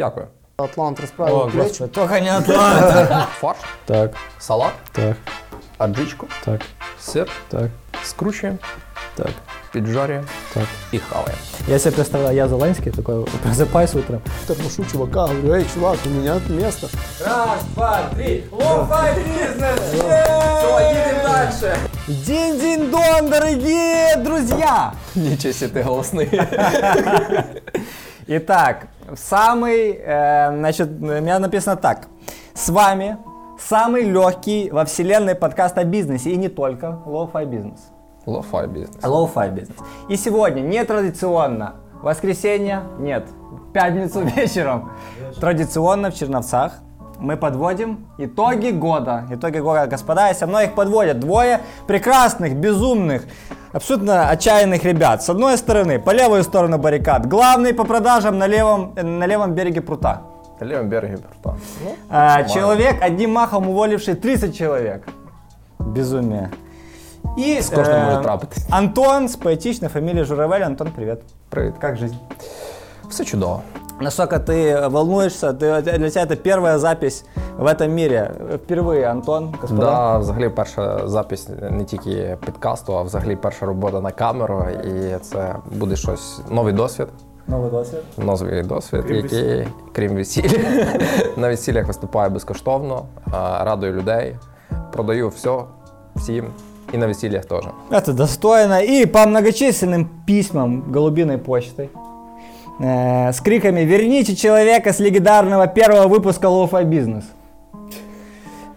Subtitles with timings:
[0.00, 0.26] Дякую.
[0.58, 1.58] Атлант расправил О, плечи.
[1.68, 3.26] господи, только не Атланта.
[3.40, 5.16] Фарш, Так, салат, так,
[5.78, 6.60] аджичку, так,
[7.00, 7.68] сир, так,
[8.04, 8.58] скручуємо,
[9.16, 9.30] так,
[9.72, 10.64] піджарюємо так.
[10.92, 11.38] і хаваємо.
[11.68, 14.20] Я себе представляю, я Зеленский, такой, просыпаюсь утром.
[14.46, 16.88] Тормошу чувака, говорю, эй, чувак, у меня место.
[17.24, 19.80] Раз, два, три, лоу-фай бізнес!
[19.80, 19.96] Все,
[20.88, 21.76] їдемо далі.
[22.08, 24.92] Динь-динь-дон, дорогие друзья!
[25.14, 26.40] Нічого себе ти голосний.
[28.28, 32.07] Итак, самый, э, значит, у меня написано так.
[32.53, 33.17] С вами
[33.59, 37.79] самый легкий во вселенной подкаст о бизнесе и не только Low-Fi Business.
[38.25, 38.97] Лоу-фай бізнес.
[39.01, 39.83] Low-Fi Business.
[40.09, 43.27] И сегодня нетрадиционно, воскресенье нет,
[43.73, 44.91] пятницу вечером,
[45.39, 46.73] традиционно в Черновцах
[47.20, 49.24] мы подводим итоги года.
[49.30, 53.22] Итоги года, господа, и со мной их подводят двое прекрасных, безумных,
[53.72, 55.22] абсолютно отчаянных ребят.
[55.22, 59.54] С одной стороны, по левую сторону баррикад, главный по продажам на левом, э, на левом
[59.54, 60.20] береге прута.
[60.60, 61.58] На лівому берегі прута.
[61.84, 65.08] Ну, А, человек, одним махом уволивший 30 человек.
[65.78, 66.50] Безумие.
[67.38, 68.66] И С кожним э, може трапитись.
[68.70, 70.62] Антон с поэтичной фамилией Журавель.
[70.62, 71.20] Антон, привет.
[71.50, 71.74] Привіт.
[71.80, 72.16] Как жизнь?
[73.10, 73.62] Все чудово.
[74.00, 75.52] Насколько ты волнуешься?
[75.52, 77.24] Ты, для тебя это первая запись
[77.58, 78.34] в этом мире.
[78.64, 79.86] Впервые, Антон, господа.
[79.86, 84.66] Да, взагалі перша запись не тільки підкасту, а взагалі перша робота на камеру.
[84.84, 87.08] І це буде щось новий досвід.
[87.48, 88.00] Новый досвід.
[88.16, 90.58] Новий досвід, який, крім весілля,
[91.36, 94.36] на весіллях виступаю безкоштовно, а, радую людей,
[94.92, 95.58] продаю все
[96.16, 96.44] всім
[96.92, 97.64] і на весіллях теж.
[97.90, 98.80] Это достойно.
[98.80, 101.88] И по многочисленным письмам голубиной почтой
[102.83, 107.23] э, с криками «Верните человека с легендарного первого выпуска Лофа Бизнес».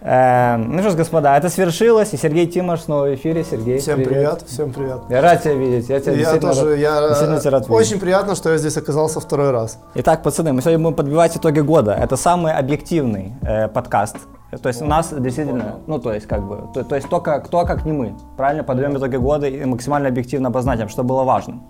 [0.07, 3.43] Э, ну что ж, господа, это свершилось, и Сергей Тимош снова в эфире.
[3.43, 4.99] Сергей, Всем привет, всем привет.
[5.09, 5.89] Я рад тебя видеть.
[5.89, 7.81] Я, тебя Я действительно тоже, рад- я действительно тебя рад видеть.
[7.81, 9.79] очень приятно, что я здесь оказался второй раз.
[9.95, 11.93] Итак, пацаны, мы сегодня будем подбивать итоги года.
[11.93, 14.17] Это самый объективный э, подкаст.
[14.61, 17.65] То есть у нас действительно, ну то есть как бы, то, то есть только кто
[17.65, 21.63] как не мы, правильно подберем итоги года и максимально объективно обозначим, что было важным.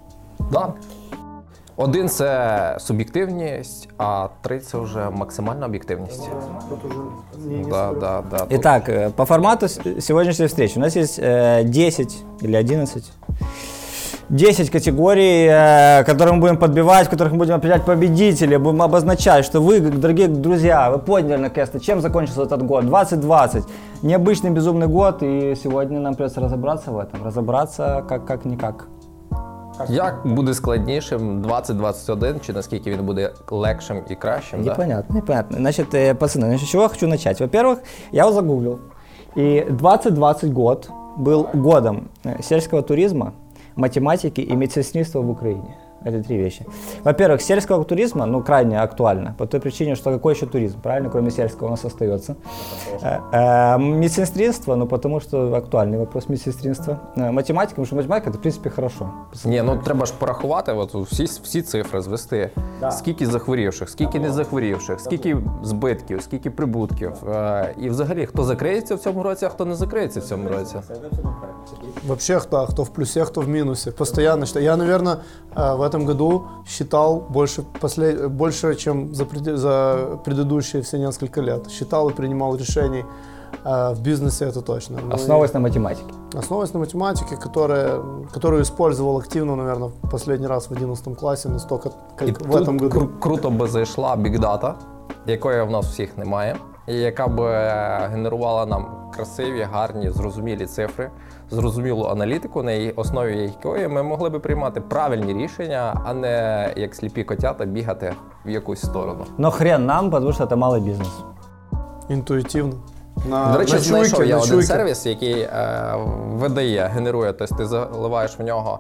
[0.52, 0.76] Да.
[1.77, 6.31] Один це суб'єктивність, а три це вже максимальна об'єктивність.
[7.71, 8.37] Да, да, да.
[8.39, 13.13] Тут Итак, э, по формату с- сегодняшней встречи у нас есть э, 10 или 11
[14.29, 19.45] 10 категорий, э, которые мы будем подбивать, в которых мы будем определять победителей, будем обозначать,
[19.45, 23.65] что вы, дорогие друзья, вы поняли наконец-то, чем закончился этот год, 2020.
[24.03, 28.87] Необычный безумный год, и сегодня нам придется разобраться в этом, разобраться как- как-никак.
[29.89, 34.63] Як буде складнішим 2021, чи наскільки він буде легшим і кращим?
[34.63, 34.71] Да?
[34.71, 35.57] Непонятно, непонятно.
[35.57, 37.41] Значит, э, пацаны, значит, с чего я хочу начать?
[37.41, 37.79] Во-первых,
[38.13, 38.79] я его загуглил.
[39.37, 43.33] И 2020 год был годом э, сельского туризма,
[43.77, 45.77] математики и медсестринства в Украине.
[46.05, 46.65] Это три вещи.
[47.05, 51.31] Во-первых, сельского туризма, ну, крайне актуально, по той причине, что какой еще туризм, правильно, кроме
[51.31, 52.37] сельского у нас остается.
[53.03, 57.01] Э, э, Медсестринство, ну, потому что актуальный вопрос медсестринства.
[57.17, 59.11] Э, Математика, потому что математика, это, в принципе, хорошо.
[59.45, 62.51] Ні, ну треба ж порахувати, от всі, всі цифри звести.
[62.81, 62.91] Да.
[62.91, 67.13] Скільки захворівших, скільки не захворівших, скільки збитків, скільки прибутків.
[67.29, 70.77] Е, і взагалі, хто закриється в цьому році, а хто не закриється в цьому році.
[72.07, 73.91] Вообще, кто, кто в плюсе, кто в минусе.
[73.91, 74.65] Постоянно считаю.
[74.65, 75.17] Я, наверное,
[75.55, 78.31] э, в этом году считал больше, послед...
[78.31, 81.71] больше чем за, преде- за предыдущие все несколько лет.
[81.71, 83.05] Считал и принимал решений
[83.65, 84.99] э, в бизнесе, это точно.
[85.03, 86.13] Ну, и Основываясь на математике.
[86.35, 88.01] Основываясь на математике, которая,
[88.35, 92.47] которую использовал активно, наверное, в последний раз в 11 классе, настолько, как І в тут
[92.49, 92.99] этом году.
[92.99, 94.75] кру- круто би зайшла бікдата,
[95.27, 96.57] якої в нас всіх немає,
[96.87, 101.11] і яка б е, генерувала нам красиві, гарні, зрозумілі цифри,
[101.52, 106.96] Зрозумілу аналітику, на її основі якої ми могли би приймати правильні рішення, а не як
[106.96, 108.14] сліпі котята бігати
[108.46, 109.26] в якусь сторону.
[109.38, 111.10] Ну хрен нам, тому що це малий бізнес.
[112.10, 112.74] Інтуїтивно.
[113.30, 114.68] На, До речі, на знайшов чуйки, я на один чуйки.
[114.68, 115.94] сервіс, який е,
[116.34, 118.80] видає, генерує, тобто ти заливаєш в нього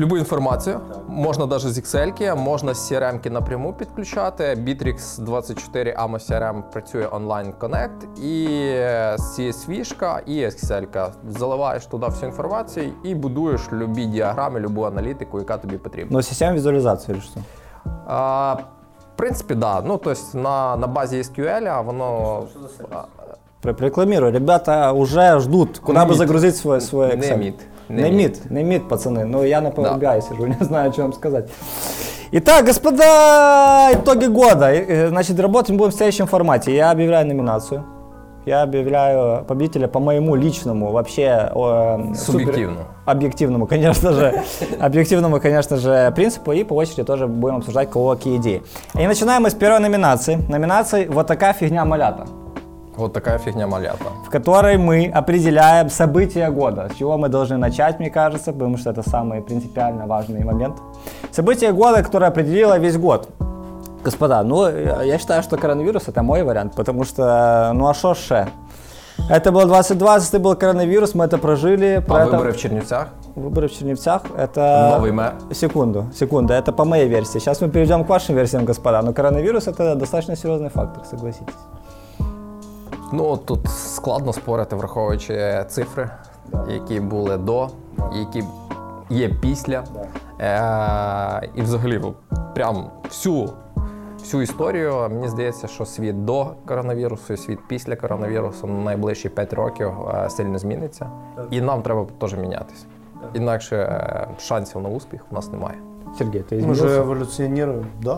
[0.00, 0.80] любу інформацію.
[1.08, 4.44] Можна навіть з Excel, можна з CRM напряму підключати.
[4.44, 8.48] Bittrex 24 AMO CRM працює онлайн Connect і
[9.18, 11.08] CSV і Excel.
[11.28, 16.22] Заливаєш туди всю інформацію і будуєш любі діаграми, любу аналітику, яка тобі потрібна.
[16.22, 17.40] Система визуализации или что?
[18.06, 18.54] А,
[19.14, 19.58] в принципі, так.
[19.58, 19.82] Да.
[19.86, 22.42] Ну, тобто на, на базі SQL воно.
[23.62, 24.32] Рекламирую.
[24.32, 27.54] Ребята уже ждут, куда бы загрузить свой, свой Excel.
[27.88, 29.24] Не мид, не мид, пацаны.
[29.24, 30.20] Но я на Да.
[30.20, 31.48] Сижу, не знаю, что вам сказать.
[32.32, 34.72] Итак, господа, итоги года.
[34.72, 36.74] Э, Значит, работать мы будем в следующем формате.
[36.74, 37.84] Я объявляю номинацию.
[38.46, 42.84] Я объявляю победителя по моему личному, вообще э, супер- Субъективно.
[43.04, 44.42] объективному, конечно же,
[44.80, 48.62] объективному, конечно же, принципу, и по очереди тоже будем обсуждать, кого какие идеи.
[48.94, 50.36] И начинаем мы с первой номинации.
[50.48, 52.26] Номинации «Вот такая фигня малята»,
[52.97, 54.05] Вот така фігня малята.
[54.25, 56.89] в которой мы определяем события года.
[56.93, 60.75] С чего мы должны начать, мне кажется, потому что это самый принципиально важный момент.
[61.31, 63.29] Событие года, которое определило весь год.
[64.05, 68.13] Господа, ну, я я считаю, что коронавирус это мой вариант, потому что, ну а шо
[68.13, 68.47] ше?
[69.29, 71.97] Это было 2020, это был коронавирус, мы это прожили.
[71.97, 73.07] А про это- вибори в Чернівцях?
[73.35, 74.89] Выборы в Чернівцях, это...
[74.97, 75.33] Новий мер.
[75.53, 77.39] Секунду, секунду, это по моей версии.
[77.39, 79.01] Сейчас мы перейдем к вашим версиям, господа.
[79.01, 81.55] Но коронавирус это достаточно серьезный фактор, согласитесь.
[83.13, 86.09] Ну тут складно спорити, враховуючи цифри,
[86.69, 87.69] які були до,
[88.13, 88.43] які
[89.09, 89.83] є після.
[90.39, 92.13] Е- і взагалі, ну,
[92.55, 93.49] прям всю,
[94.19, 99.53] всю історію, мені здається, що світ до коронавірусу і світ після коронавірусу на найближчі 5
[99.53, 101.09] років е, сильно зміниться.
[101.51, 102.85] І нам треба теж мінятися.
[103.33, 105.77] Інакше е, шансів на успіх у нас немає.
[106.17, 106.87] Сергей, ты Мы изменился?
[106.89, 108.15] же эволюционируем, да.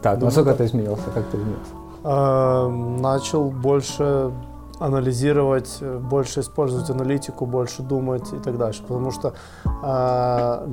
[0.00, 0.58] Так, Думаю, насколько так.
[0.60, 1.02] ты изменился?
[1.14, 1.72] Как ты изменился?
[2.03, 4.31] Э, Начал больше
[4.79, 8.83] анализировать, э, больше использовать аналитику, больше думать и так дальше.
[8.83, 9.33] Потому что
[9.83, 10.67] э,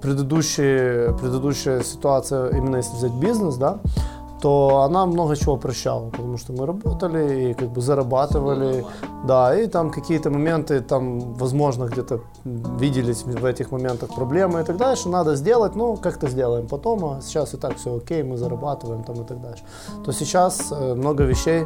[0.00, 3.78] предыдущая ситуация, именно если взять бизнес, да,
[4.40, 8.84] то она много чего прощала, потому что мы работали и как бы зарабатывали,
[9.26, 14.76] да, и там какие-то моменты, там, возможно, где-то виделись в этих моментах проблемы и так
[14.76, 19.04] дальше, надо сделать, ну, как-то сделаем потом, а сейчас и так все окей, мы зарабатываем
[19.04, 19.62] там и так дальше.
[20.04, 21.64] То сейчас э, много вещей,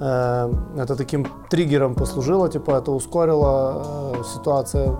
[0.00, 4.96] э, это таким триггером послужило, типа это ускорило э, ситуация,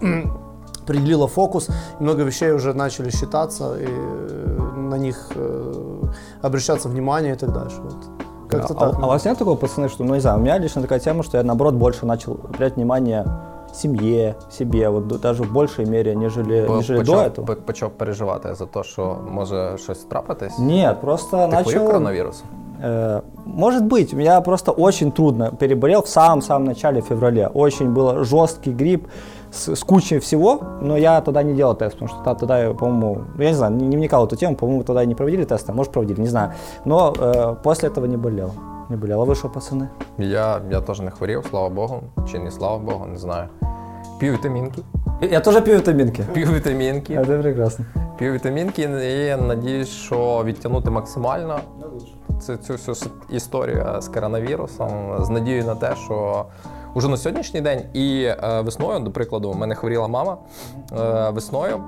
[0.82, 6.02] определила фокус, и много вещей уже начали считаться, и э, на них э,
[6.42, 7.76] обращаться внимание и так дальше.
[7.82, 7.96] Вот.
[8.48, 9.02] Как-то а, так.
[9.02, 11.22] а у вас нет такого, пацаны, что, ну не знаю, у меня лично такая тема,
[11.22, 13.24] что я наоборот больше начал уделять внимание
[13.72, 17.46] семье, себе, вот даже в большей мере, нежели, По- нежели до почав, этого.
[17.46, 20.58] по- почав переживати за те, що може щось трапитись.
[20.58, 21.86] Нет, просто Ти начал...
[21.86, 22.46] коронавірусом?
[22.82, 27.46] Э, Может быть, у меня просто очень трудно переболел в самом-самом начале в феврале.
[27.54, 29.06] Очень был жесткий грипп
[29.51, 32.73] с, с кучей всего, но я тогда не делал тест, потому что та- тогда, я,
[32.73, 35.15] по-моему, ну, я не знаю, не, не вникал в эту тему, по-моему, тогда и не
[35.15, 36.51] проводили тесты, а может проводили, не знаю.
[36.85, 38.51] Но э, после этого не болел.
[38.89, 39.21] Не болел.
[39.21, 39.87] А вы что, пацаны?
[40.17, 42.01] Я, я теж не хворів, слава Богу.
[42.31, 43.47] Чи не слава Богу, не знаю.
[44.19, 44.81] П'ю вітамінки.
[45.31, 46.23] Я тоже пью витаминки.
[46.33, 47.13] П'ю вітамінки.
[47.19, 47.85] Это прекрасно.
[48.17, 51.59] П'ю вітамінки і надіюсь, що відтягнути максимально
[52.41, 56.45] цю, цю всю с- історію з коронавірусом з надією на те, що
[56.94, 60.36] уже на сьогоднішній день і е, весною, до прикладу, в мене хворіла мама.
[60.98, 61.80] Е, весною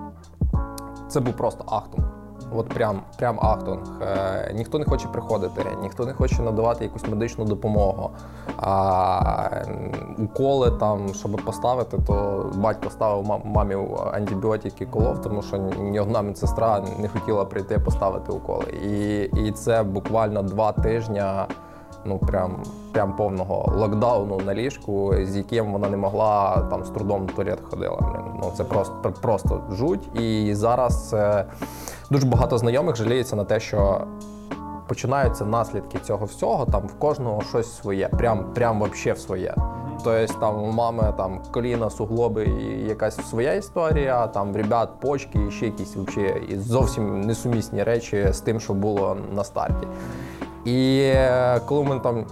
[1.08, 2.06] це був просто ахтунг.
[2.54, 3.80] От прям, прям ахтунг.
[4.02, 8.10] Е, ніхто не хоче приходити, ніхто не хоче надавати якусь медичну допомогу.
[8.56, 9.50] А
[10.18, 13.76] уколи там, щоб поставити, то батько ставив мам- мамі
[14.12, 18.64] антибіотики колов, тому що ні одна медсестра не хотіла прийти поставити уколи.
[18.64, 21.22] І, і це буквально два тижні.
[22.04, 22.62] Ну, прям,
[22.92, 27.58] прям повного локдауну на ліжку, з яким вона не могла там з трудом в туалет
[27.70, 27.98] ходила.
[28.42, 30.20] Ну це просто просто жуть.
[30.20, 31.44] І зараз е,
[32.10, 34.06] дуже багато знайомих жаліється на те, що
[34.88, 36.66] починаються наслідки цього всього.
[36.66, 39.54] Там в кожного щось своє, прям прям вообще в своє.
[40.04, 45.38] Тобто там у мами там коліна, суглоби і якась своя історія, там в ребят почки
[45.48, 49.86] і ще якісь вообще, і зовсім несумісні речі з тим, що було на старті.
[50.64, 52.24] І е, коли у мене там е,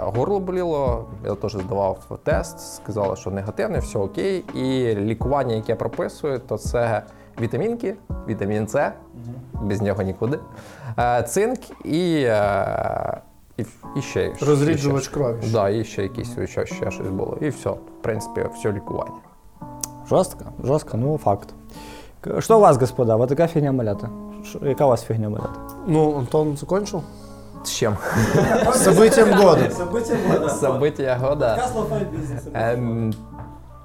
[0.00, 4.44] горло боліло, я теж здавав тест, сказали, що негативний, все окей.
[4.54, 7.02] І лікування, яке я прописую, то це
[7.40, 7.94] вітамінки,
[8.28, 8.92] вітамін С,
[9.62, 10.38] без нього нікуди,
[10.98, 12.20] е, цинк і,
[13.56, 14.32] і, і ще.
[14.40, 15.36] Розріджувач і ще- крові.
[15.52, 17.38] Да, і ще якісь ще, ще щось було.
[17.40, 17.70] І все.
[17.70, 19.16] В принципі, все лікування.
[20.08, 21.48] Жестко, жестко, ну факт.
[22.38, 23.16] Что у вас, господа?
[23.16, 24.08] Вот такая фигня малята.
[24.62, 25.60] Яка у вас фигня малята?
[25.86, 27.02] Ну, Антон закончил?
[27.66, 27.96] З чим?
[28.74, 29.70] Событием года.
[30.60, 31.68] Собиття года.
[32.54, 33.12] Ем,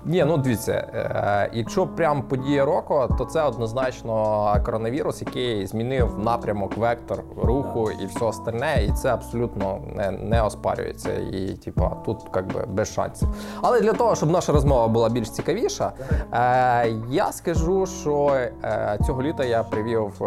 [0.05, 6.77] ні, ну дивіться, е, якщо прям подія року, то це однозначно коронавірус, який змінив напрямок,
[6.77, 11.13] вектор руху і все остальне, і це абсолютно не, не оспарюється.
[11.13, 13.27] І типа тут як би без шансів.
[13.62, 15.91] Але для того, щоб наша розмова була більш цікавіша,
[16.34, 18.31] е, я скажу, що
[18.63, 20.22] е, цього літа я привів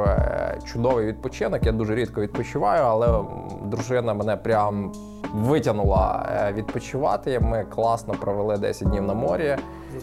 [0.64, 1.66] чудовий відпочинок.
[1.66, 3.24] Я дуже рідко відпочиваю, але
[3.64, 4.92] дружина мене прям
[5.34, 7.40] витягнула е, відпочивати.
[7.40, 9.56] Ми класно провели 10 днів на морі.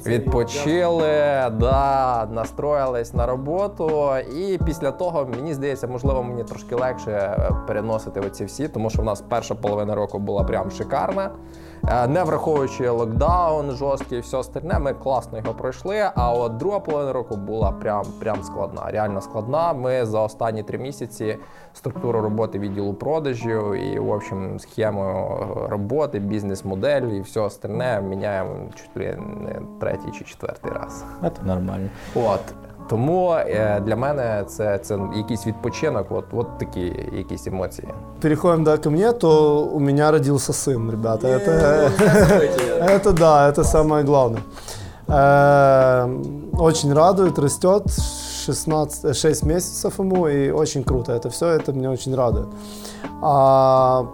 [0.05, 1.09] відпочили,
[1.51, 4.09] да, настроїлись на роботу.
[4.37, 9.01] І після того, мені здається, можливо, мені трошки легше е, переносити оці всі, тому що
[9.01, 11.31] в нас перша половина року була прям шикарна.
[11.87, 16.09] Е, Не враховуючи локдаун жорсткий і все остальне, ми класно його пройшли.
[16.15, 19.73] А от друга половина року була прям, прям складна, реально складна.
[19.73, 21.37] Ми за останні три місяці
[21.73, 25.37] структуру роботи відділу продажів і, в общем, схему
[25.69, 31.03] роботи, бізнес-модель і все остальне міняємо чуть ли не третій чи четвертий раз.
[31.23, 31.89] Это нормально.
[32.15, 32.70] От.
[32.90, 37.88] Тому е, для мене це, це якийсь відпочинок, от, от такі якісь емоції.
[38.20, 41.28] Переходим да, ко мне, то у меня родился сын, ребята.
[41.28, 41.90] Это,
[42.80, 44.42] это да, это самое главное.
[45.08, 46.08] Э,
[46.58, 47.82] Очень радует, растет.
[48.46, 51.12] 16, 6 месяцев ему, и очень круто.
[51.12, 52.46] Это все, это меня очень радует.
[53.22, 54.06] А,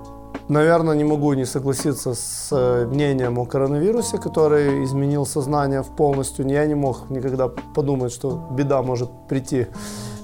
[0.49, 6.47] наверное, не могу не согласиться с э, мнением о коронавирусе, который изменил сознание в полностью.
[6.47, 9.67] Я не мог никогда подумать, что беда может прийти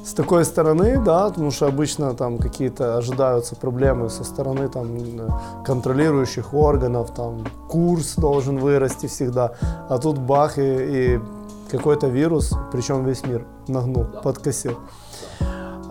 [0.05, 5.29] с такой стороны, да, потому что обычно там какие-то ожидаются проблемы со стороны там э,
[5.65, 9.53] контролирующих органов, там курс должен вырасти всегда,
[9.89, 11.19] а тут бах и, и
[11.69, 14.77] какой-то вирус, причем весь мир нагнул, подкосил.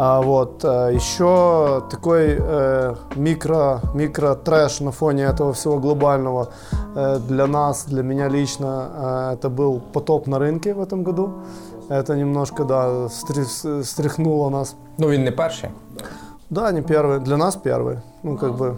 [0.05, 6.49] А вот э, еще такой э, микро микро трэш на фоне этого всего глобального
[6.97, 11.31] э, для нас, для меня лично, э, это был потоп на рынке в этом году.
[11.89, 13.09] Это немножко, да,
[13.83, 14.75] стряхнуло нас.
[14.99, 15.71] Ну він не перший.
[16.51, 17.99] Да, не первый, для нас первый.
[18.25, 18.75] Ну, как бы.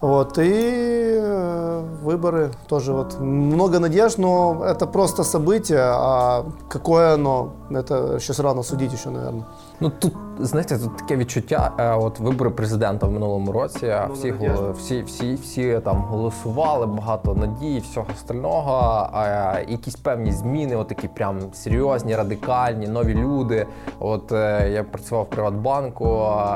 [0.00, 7.50] Вот, и э, выборы тоже вот много надежд, но это просто событие, а какое оно,
[7.70, 9.44] это сейчас рано судить еще, наверное.
[9.82, 11.72] Ну тут знаєте, тут таке відчуття.
[11.78, 13.94] е, От вибори президента в минулому році.
[14.12, 19.08] Всі голо- всі, всі, всі там голосували, багато надій, всього остального.
[19.12, 23.66] А якісь певні зміни, от такі прям серйозні, радикальні, нові люди.
[23.98, 26.06] От е, я працював в Приватбанку,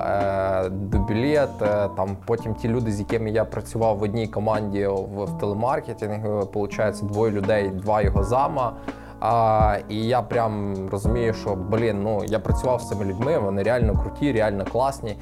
[0.06, 5.24] е, Дубілет, е, там потім ті люди, з якими я працював в одній команді в,
[5.24, 8.72] в телемаркетингу, виходить, двоє людей, два його зама.
[9.20, 13.98] А, і я прям розумію, що блін, ну я працював з цими людьми, вони реально
[14.02, 15.16] круті, реально класні.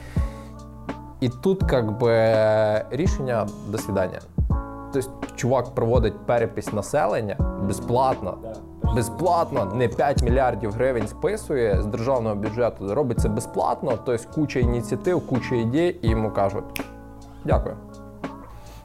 [1.21, 2.35] І тут как би
[2.91, 4.19] рішення до свидання.
[4.93, 8.39] Тобто чувак проводить перепись населення безплатно.
[8.95, 12.95] Безплатно, не 5 мільярдів гривень списує з державного бюджету.
[12.95, 16.85] Робить це безплатно, тобто куча ініціатив, куча ідей, і йому кажуть
[17.45, 17.77] дякую.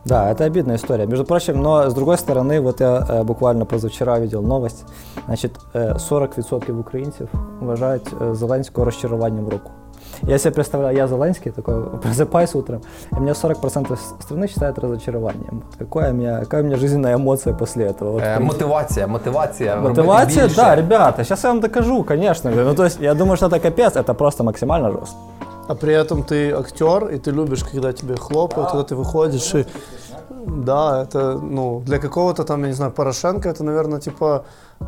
[0.06, 1.06] Да, это обидная история.
[1.06, 4.84] Между прочим, но с другой стороны, вот я э, буквально позавчера видел новость.
[5.26, 7.28] Значит, э, 40% украинцев
[7.60, 9.70] уважают э, Зеленского расчарованием в руку.
[10.22, 12.80] Я себе представляю, я Зеленский, такой просыпаюсь утром,
[13.12, 15.62] и меня 40% с- страны считают разочарованием.
[15.66, 18.10] Вот какая, у меня, какая у меня жизненная эмоция после этого?
[18.12, 19.74] Вот, Е, мотивація, мотивація.
[19.74, 20.56] робити Мотивация, більше.
[20.56, 22.64] да, ребята, сейчас я вам докажу, конечно же.
[22.64, 25.16] Ну, то есть, я думаю, что это капец, это просто максимально жестко.
[25.67, 29.65] А при этом ты актер, и ты любишь, когда тебе хлопают, когда ты выходишь и
[30.47, 34.45] да, это, ну, для какого-то там, я не знаю, Порошенко, это, наверное, типа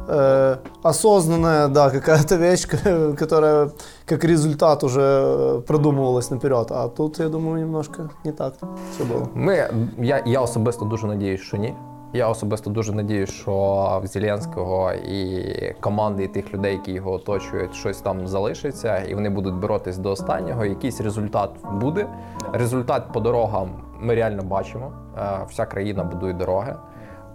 [0.07, 2.65] э, осознанная, да, какая-то вещь,
[3.17, 3.71] которая
[4.05, 6.71] как результат уже э, продумывалась наперед.
[6.71, 8.53] А тут, я думаю, немножко не так
[8.93, 9.27] все было.
[9.33, 11.75] Ми, я, я особисто дуже надіюсь, що ні.
[12.13, 17.75] Я особисто дуже надіюсь, що в Зеленського і команди, і тих людей, які його оточують,
[17.75, 20.65] щось там залишиться, і вони будуть боротись до останнього.
[20.65, 22.07] Якийсь результат буде.
[22.53, 24.91] Результат по дорогам ми реально бачимо.
[25.17, 26.75] Е, Вся країна будує дороги.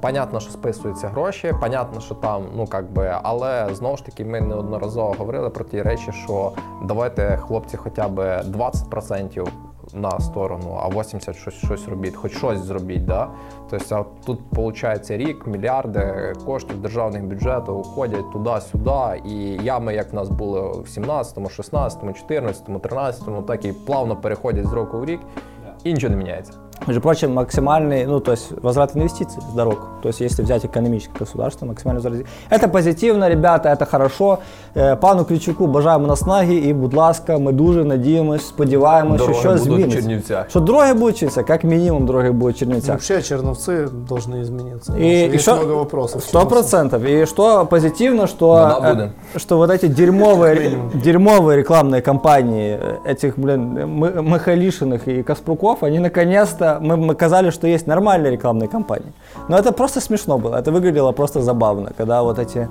[0.00, 4.40] Понятно, що списуються гроші, понятно, що там, ну как би, але знову ж таки, ми
[4.40, 6.52] неодноразово говорили про ті речі, що
[6.85, 9.49] давайте, хлопці, хоча б 20%
[9.93, 13.05] на сторону, а 80 щось, щось робіть, хоч щось зробіть.
[13.05, 13.29] Да?
[13.71, 20.14] Тобто а тут виходить рік, мільярди коштів державних бюджету уходять туди-сюди, і ями, як в
[20.14, 25.21] нас були в 17-му, 16-му, 14-му, 13-му, так і плавно переходять з року в рік,
[25.85, 26.63] і нічого не міняється.
[26.88, 29.88] Между прочим, максимальный, ну, то есть возврат инвестиций с дорог.
[30.01, 32.25] То есть, если взять экономическое государство, максимальный возврат.
[32.50, 34.38] Это позитивно, ребята, это хорошо.
[34.77, 39.68] Е, Пану Ключуку бажаємо наснаги і, будь ласка, ми дуже надіємось, сподіваємось, що Дороги щось
[39.68, 40.01] будуть в зміниться.
[40.01, 40.50] Чернівцях.
[40.50, 42.96] Що дороги будуть чинитися, як мінімум дороги будуть в Чернівцях.
[42.96, 44.94] Вообще черновцы должны измениться.
[44.94, 46.24] И, потому что и есть что- много вопросов.
[46.24, 47.03] Сто процентов.
[47.03, 49.10] И что позитивно, что, Вода э, будет.
[49.41, 50.72] что вот эти дерьмовые,
[51.03, 57.51] дерьмовые рекламные кампании э, этих, блин, М- Михайлишиных и Каспруков, они наконец-то, мы, мы казали,
[57.51, 59.12] что есть нормальные рекламные кампании.
[59.48, 62.68] Но это просто смешно было, это выглядело просто забавно, когда вот эти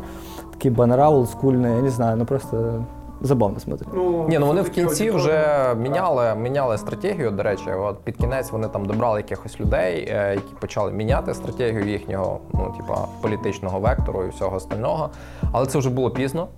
[0.53, 2.85] такие баннера олдскульные, я не знаю, ну просто
[3.21, 3.89] забавно смотрит.
[4.29, 7.31] Ні, ну вони в кінці вже міняли, міняли стратегію.
[7.31, 11.89] До речі, от під кінець вони там добрали якихось людей, е, які почали міняти стратегію
[11.89, 15.11] їхнього, ну типа політичного вектору і всього остального.
[15.53, 16.49] Але це вже було пізно.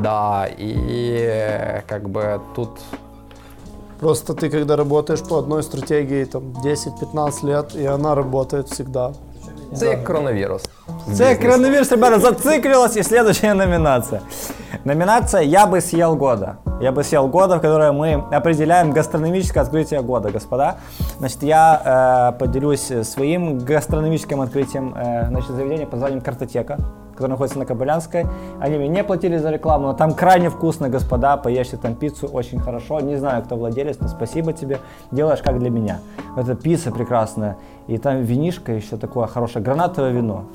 [0.00, 0.74] Да, і
[1.18, 2.68] е, как би тут
[3.99, 9.13] Просто ты, когда работаешь по одной стратегии там 10-15 лет, и она работает всегда.
[9.75, 10.63] це як коронавірус.
[11.13, 14.21] Це коронавирус, ребята, зациклилась, и следующая номинация.
[14.85, 16.57] Номинация «Я бы съел года».
[16.81, 20.75] Я бы съел года, в которой мы определяем гастрономическое открытие года, господа.
[21.19, 21.81] Значит, я
[22.33, 24.93] э, поделюсь своим гастрономическим открытием.
[24.95, 26.77] Э, значит, заведение под названием «Картотека»,
[27.17, 28.27] которое находится на Кобылянской.
[28.59, 31.35] Они мне не платили за рекламу, но там крайне вкусно, господа.
[31.35, 32.99] Поешьте там пиццу, очень хорошо.
[32.99, 34.79] Не знаю, кто владелец, но спасибо тебе.
[35.11, 35.99] Делаешь как для меня.
[36.37, 37.57] Это пицца прекрасная.
[37.87, 39.65] И там винишко еще такое хорошее.
[39.65, 40.45] Гранатовое вино.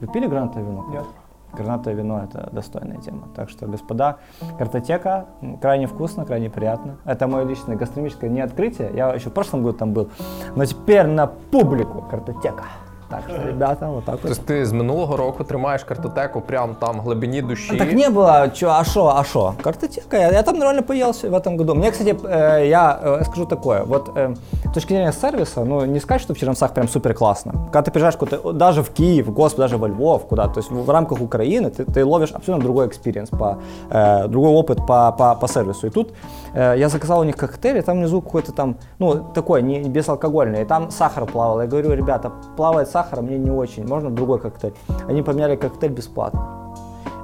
[0.00, 0.86] Вы пили гранатовое вино?
[0.90, 1.04] Нет.
[1.52, 3.28] Гранатовое вино– это достойная тема.
[3.34, 4.18] Так что, господа,
[4.56, 5.26] картотека
[5.60, 6.96] крайне вкусно, крайне приятно.
[7.04, 8.92] Это мое личное гастрономическое не открытие.
[8.94, 10.08] Я еще в прошлом году там был.
[10.54, 12.64] Но теперь на публику картотека.
[13.09, 14.21] Так что, ребята, вот так вот.
[14.23, 17.77] Тобто ти з минулого року тримаєш картотеку прямо там в глибині душі.
[17.77, 19.53] Так не было, чё, а шо, а шо?
[19.61, 21.75] Картотека, я, я там нормально поелся в этом году.
[21.75, 24.35] Мне, кстати, э, я э, скажу такое, вот э,
[24.65, 27.51] с точки зрения сервиса, ну, не сказать, что в Черновцах прям супер классно.
[27.51, 30.85] Когда ты приезжаешь куда-то, даже в Киев, господи, даже во Львов, куда то есть в,
[30.85, 33.57] в рамках Украины ты, ты ловишь абсолютно другой экспириенс, по,
[33.91, 35.87] э, другой опыт по, по, по сервису.
[35.87, 36.13] И тут э,
[36.54, 40.64] я заказал у них коктейль, и там внизу какой-то там, ну, такой, не безалкогольный, и
[40.64, 41.60] там сахар плавал.
[41.60, 44.74] Я говорю, ребята, плавает сахар, мне не очень, можно другой коктейль?
[45.08, 46.74] Они поменяли коктейль бесплатно.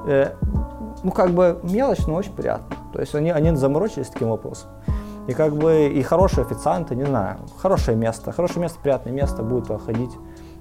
[0.06, 0.32] Э,
[1.02, 2.76] ну, как бы мелочь, но очень приятно.
[2.92, 4.70] То есть они, они заморочились таким вопросом.
[5.26, 9.66] И как бы и хорошие официанты, не знаю, хорошее место, хорошее место, приятное место, будет
[9.82, 10.12] ходить.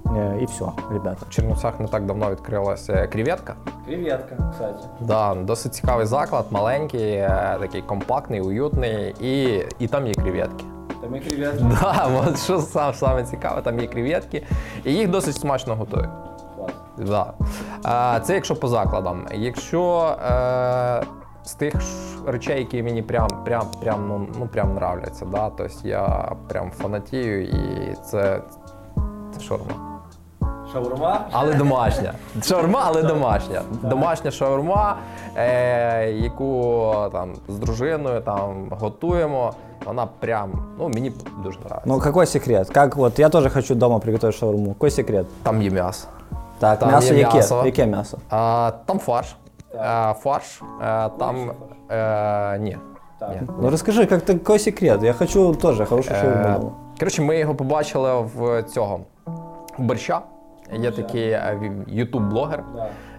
[0.06, 1.26] Э, и все, ребята.
[1.26, 3.56] В Чернівцях не так давно відкрилася креветка.
[3.86, 4.88] Креветка, кстати.
[5.00, 10.66] Да, досить цікавий заклад, маленький, е, такий компактний, уютний, і, і там є креветки.
[11.02, 11.64] Там и креветки.
[11.82, 14.44] Да, от що сам, саме цікаве, там є креветки,
[14.84, 16.10] і їх досить смачно готують.
[16.98, 17.34] Да.
[18.18, 19.28] Е, Це якщо по закладам.
[19.34, 21.04] Якщо е,
[21.44, 21.76] з тих
[22.28, 27.44] речей, які мені прям, прям, прям, ну, ну, прям нравляться, да, тобто я прям фанатію,
[27.44, 28.42] і це,
[29.34, 29.95] це шаурма.
[30.76, 31.26] Шаурма.
[31.32, 32.14] Але домашня.
[32.44, 33.62] Шаурма, але домашня.
[33.82, 34.98] Домашня шаурма,
[35.38, 39.54] е, яку там з дружиною там готуємо.
[39.86, 41.12] Вона прям, ну мені
[41.44, 41.82] дуже подобається.
[41.86, 42.70] Ну, какой секрет?
[42.70, 44.74] Как вот, я тоже хочу дома приготовить шаурму.
[44.74, 45.26] Какой секрет?
[45.44, 46.08] Там є м'ясо.
[46.60, 47.34] Так, Там мясо є яке?
[47.34, 47.62] м'ясо.
[47.66, 48.18] Яке мясо?
[48.30, 49.36] А, там фарш.
[49.80, 50.62] А, фарш.
[50.82, 51.52] А, там.
[51.92, 52.78] Е, ні.
[53.30, 53.42] ні.
[53.62, 55.04] Ну расскажи, как ты, какой секрет?
[55.04, 56.42] Я хочу тоже хорошую шаурму.
[56.46, 56.72] Е, дома.
[57.00, 59.00] коротше, ми його побачили в цього
[59.78, 60.22] в борща.
[60.74, 62.64] Є такий е, ютуб-блогер,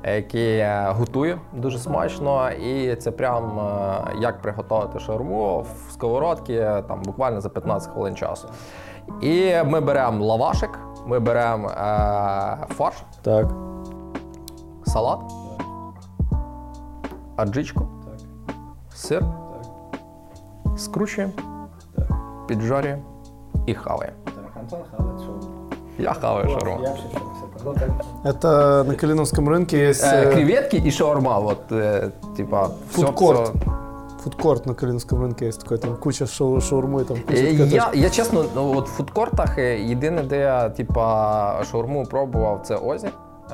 [0.03, 3.61] е, який е, готує дуже смачно, і це прям
[4.21, 8.49] як приготувати шаурму в сковородці там буквально за 15 хвилин часу.
[9.21, 11.75] І ми беремо лавашик, ми беремо е,
[12.69, 13.47] фарш, Так.
[14.87, 15.21] салат,
[17.37, 17.89] аджичку,
[18.95, 19.25] сир,
[20.77, 21.33] скручуємо,
[22.49, 23.03] піджарюємо
[23.67, 24.17] і хаваємо.
[25.99, 26.87] Я хаваю шаурму.
[28.24, 33.42] Это на Калиновском рынке есть Е, э, креветки і шаурма, от, е, типа, все, фудкорт.
[33.50, 33.54] все.
[34.24, 37.74] Фудкорт на Калиновском рынке есть такой, там куча шау- шаурмы, там куча Е, котлет.
[37.74, 42.76] Я, я чесно, ну, от в фудкортах е, єдине, де я типа, шаурму пробував, це
[42.76, 43.08] Озі.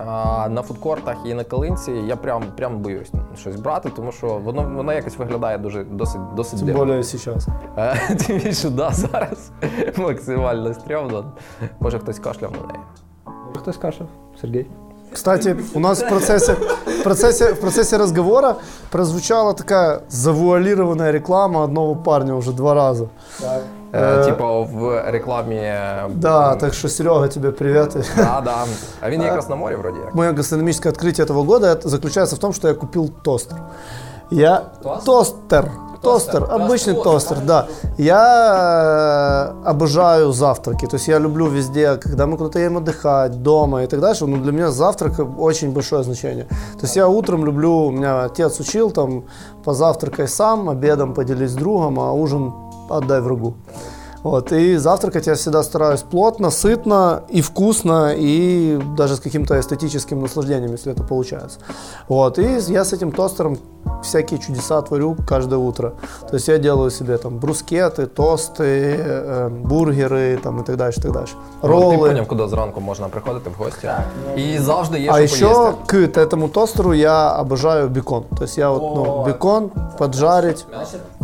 [0.06, 4.72] А на фудкортах і на калинці я прям, прям боюсь щось брати, тому що воно,
[4.76, 6.86] воно якось виглядає дуже досить, досить Тем дивно.
[6.86, 7.48] более сейчас.
[7.78, 9.52] Е, Тим більше, да, зараз
[9.98, 11.32] максимально стрьомно.
[11.80, 12.80] Може хтось кашляв на неї.
[13.56, 14.08] Кто скажет?
[14.42, 14.68] Сергей.
[15.14, 16.54] Кстати, у нас в процессе,
[17.00, 18.56] в процессе, в процессе разговора
[18.92, 23.08] прозвучала такая завуалированная реклама одного парня уже два раза.
[23.44, 23.62] Е,
[23.94, 25.56] Е, Типа в рекламі.
[25.56, 27.96] е, Да, так что, Серега, тебе привет.
[28.18, 28.66] Да, да.
[29.02, 30.16] А він якраз на морі вроді як.
[30.16, 33.58] Мое гастрономическое открытие этого года это заключается в том, что я купил тостер.
[34.32, 34.62] Я
[35.06, 35.72] тостер.
[36.03, 37.67] Тостер, обычный тостер, да.
[37.97, 40.87] Я э, обожаю завтраки.
[40.87, 44.27] То есть я люблю везде, когда мы куда-то едем отдыхать, дома и так дальше.
[44.27, 46.45] Но для меня завтрак очень большое значение.
[46.45, 49.25] То есть я утром люблю, у меня отец учил, там,
[49.65, 52.53] позавтракай сам, обедом поделись с другом, а ужин
[52.91, 53.55] отдай врагу.
[54.23, 60.21] Вот, и завтракать я всегда стараюсь плотно, сытно и вкусно, и даже с каким-то эстетическим
[60.21, 61.59] наслаждением, если это получается.
[62.09, 63.59] Вот, и я с этим тостером
[64.04, 65.94] всякие чудеса творю каждое утро.
[66.30, 71.04] То есть я делаю себе там брускеты, тосты, э, бургеры там, и так дальше, и
[71.04, 71.36] так дальше.
[71.62, 71.98] Ти Роллы.
[71.98, 73.90] поняв, куди зранку можна приходити в гості.
[74.36, 76.08] І завжди є А що еще поїсти.
[76.14, 78.24] к этому тостеру я обожаю бекон.
[78.38, 80.66] То есть я вот, ну, бекон поджарить.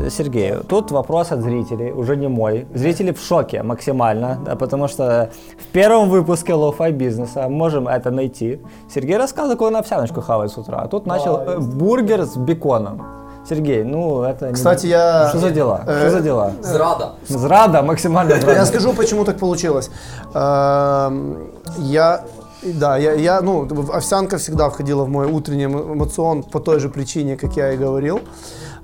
[0.10, 2.66] Сергей, тут вопрос от зрителей, уже не мой.
[2.76, 5.30] Зрители в шоке максимально, да, потому что
[5.62, 8.60] в первом выпуске лоу-фай бизнеса можем это найти.
[8.94, 13.01] Сергей рассказывал, какую он овсяночку хавает с утра, а тут начал э, бургер с беконом.
[13.49, 15.81] Сергей, ну это не- Кстати, я- Что за дела?
[15.87, 16.51] э, Что за дела?
[16.63, 17.09] Зрада.
[17.29, 18.53] Зрада, максимально зрада.
[18.59, 19.91] Я скажу, почему так получилось.
[20.35, 21.37] Эм,
[21.79, 22.21] Я,
[22.63, 26.89] да, я, я, ну, овсянка всегда входила в мой утренний эмо- эмоцион по той же
[26.89, 28.19] причине, как я и говорил.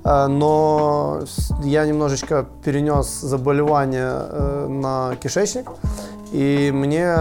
[0.05, 1.19] Э, Но
[1.63, 5.65] я немножечко перенес заболевание э, на кишечник,
[6.33, 7.15] и мне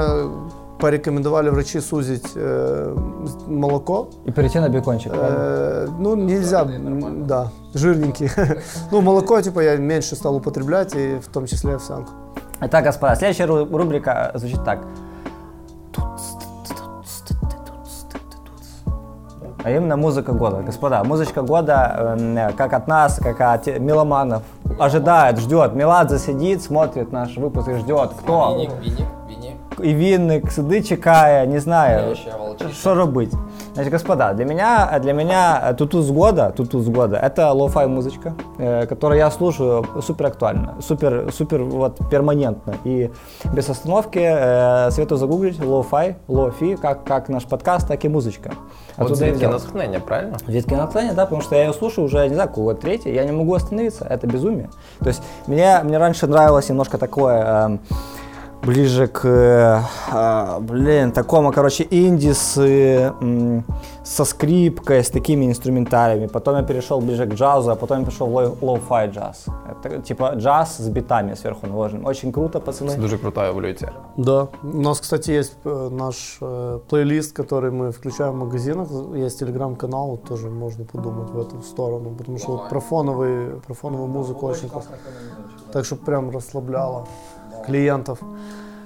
[0.80, 2.96] порекомендовали врачи сузить э,
[3.48, 4.08] молоко.
[4.26, 5.12] И перейти на бекончик.
[5.12, 5.38] правильно?
[5.40, 8.30] Э, ну, нельзя, м, да, жирненький.
[8.92, 12.12] ну, молоко, типа, я меньше стал употреблять, и в том числе овсянку.
[12.62, 14.80] Итак, господа, следующая ру- рубрика звучит так.
[19.64, 20.62] А именно музыка года.
[20.66, 24.44] Господа, музычка года, эм, как от нас, как от меломанов,
[24.80, 25.76] ожидает, ждет.
[25.76, 28.12] Меладзе сидит, смотрит наш выпуск и ждет.
[28.24, 28.56] Кто?
[28.56, 29.08] Вінік, вінік,
[29.74, 29.74] вінік.
[29.84, 32.74] И винник, сиди, чекая, не знаю, Я ще волчица.
[32.74, 33.32] что робить.
[33.74, 37.88] Значит, господа, для меня, для меня э, туту с года, туту с года, это лоу-фай
[37.88, 43.10] музычка, э, которую я слушаю супер актуально, супер, супер вот перманентно и
[43.54, 44.20] без остановки.
[44.20, 48.52] Э, советую загуглить лоу-фай, лоу-фи, как, как наш подкаст, так и музычка.
[48.98, 49.52] От Оттуда и звідки взял.
[49.52, 50.38] натхнення, правильно?
[50.48, 53.32] Ветки наклонения, да, потому что я ее слушаю уже, не знаю, год третий, я не
[53.32, 54.68] могу остановиться, это безумие.
[55.00, 57.80] То есть мне, мне раньше нравилось немножко такое, эм,
[58.67, 59.81] ближе к, э,
[60.13, 63.13] а, блин, такому, короче, инди с, э,
[64.05, 66.27] со скрипкой, с такими инструментариями.
[66.27, 69.47] Потом я перешел ближе к джазу, а потом я перешел в lo- lo-fi джаз.
[69.71, 72.07] Это типа джаз с битами сверху наложенным.
[72.07, 72.97] Очень круто, пацаны.
[72.97, 73.93] дуже крута еволюція.
[74.17, 74.49] Да.
[74.63, 78.89] У нас, кстати, есть э, наш э, плейлист, который мы включаем в магазинах.
[79.15, 82.11] Есть телеграм-канал, вот тоже можно подумать в эту сторону.
[82.19, 84.97] Потому что вот про, фоновый, про фоновую музыку очень классно.
[85.73, 87.07] Так, чтобы прям расслабляло
[87.67, 88.23] клиентов.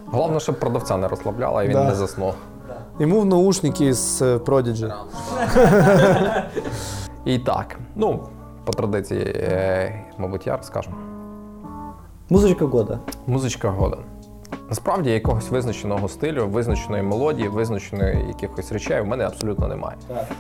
[0.07, 1.85] Головне, щоб продавця не розслабляла і він Да.
[1.85, 2.35] не заснув.
[3.01, 4.93] Ему в наушники с э, Prodigy.
[7.25, 8.21] І так, ну,
[8.65, 10.91] по традиції, е, мабуть, я розкажу.
[12.31, 12.99] Музычка года.
[13.27, 13.97] Музичка года.
[14.69, 19.97] Насправді якогось визначеного стилю, визначеної мелодії, визначеної якихось речей в мене абсолютно немає.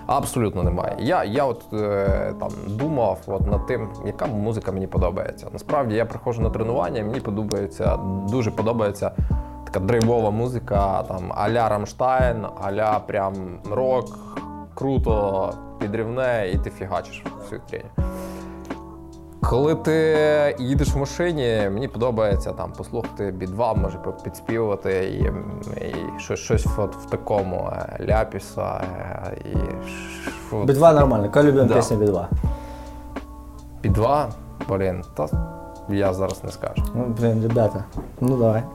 [0.07, 0.97] Абсолютно немає.
[0.99, 5.47] Я, я от е, там думав от над тим, яка музика мені подобається.
[5.53, 7.97] Насправді я приходжу на тренування, мені подобається,
[8.29, 9.11] дуже подобається
[9.65, 13.35] така драйвова музика, там аля Рамштайн, аля прям
[13.71, 14.19] рок,
[14.75, 18.09] круто, підрівне, і ти фігачиш всю хрень.
[19.43, 25.23] Коли ти їдеш в машині, мені подобається там послухати бі-2, може підспівувати і,
[25.87, 28.85] і щось, щось от в такому е, ляпіса.
[29.25, 29.57] е, І,
[30.67, 31.25] Бідва от Би-2 нормально.
[31.25, 31.75] Какая любимо Да.
[31.75, 32.27] песня Би-2?
[33.83, 34.27] бі-2,
[34.69, 35.27] блін, та
[35.90, 36.84] я зараз не скажу.
[36.96, 37.84] Ну, блин, ребята,
[38.22, 38.64] ну давай.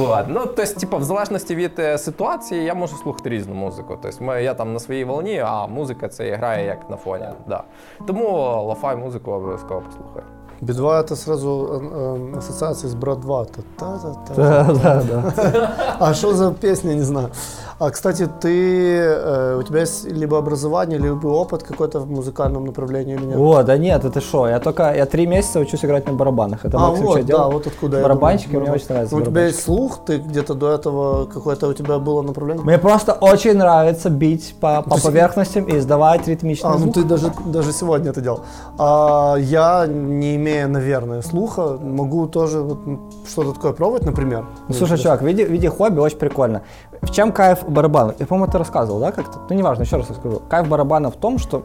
[0.00, 0.24] От.
[0.28, 3.98] Ну, тобто, типу, в залежності від е, ситуації я можу слухати різну музику.
[4.02, 7.28] Тобто, ми, я там на своїй волні, а музика це грає як на фоні.
[7.48, 7.62] Да.
[8.06, 8.28] Тому
[8.68, 10.24] лафай музику обов'язково послухаю.
[10.60, 13.44] Би-2 это сразу э, э, ассоциации с Брат 2.
[13.44, 14.34] Та-та-та.
[14.34, 15.96] Да, да, да.
[16.00, 17.30] А что за песня, не знаю.
[17.79, 23.15] А, кстати, ты, э, у тебя есть либо образование, либо опыт какой-то в музыкальном направлении
[23.15, 23.37] или нет?
[23.37, 24.47] О, да нет, это что?
[24.47, 26.65] Я только, я три месяца учусь играть на барабанах.
[26.65, 28.67] Это а, максимум, что я вот, да, вот откуда я Барабанщики, думаю.
[28.67, 31.99] мне очень нравится Ну, У тебя есть слух, ты где-то до этого какое-то у тебя
[31.99, 32.63] было направление?
[32.63, 36.93] Мне просто очень нравится бить по, по есть- поверхностям и издавать ритмичный А, ну звук.
[36.93, 38.41] ты даже, даже сегодня это делал.
[38.77, 42.79] А, я, не имея, наверное, слуха, могу тоже вот,
[43.27, 44.45] что-то такое пробовать, например.
[44.67, 46.61] Ну, слушай, чувак, в виде, в виде хобби очень прикольно.
[47.03, 48.15] В чем кайф барабана?
[48.17, 49.39] Я, по-моему, это рассказывал, да, как-то?
[49.49, 50.41] Ну, неважно, еще раз расскажу.
[50.49, 51.63] Кайф барабана в том, что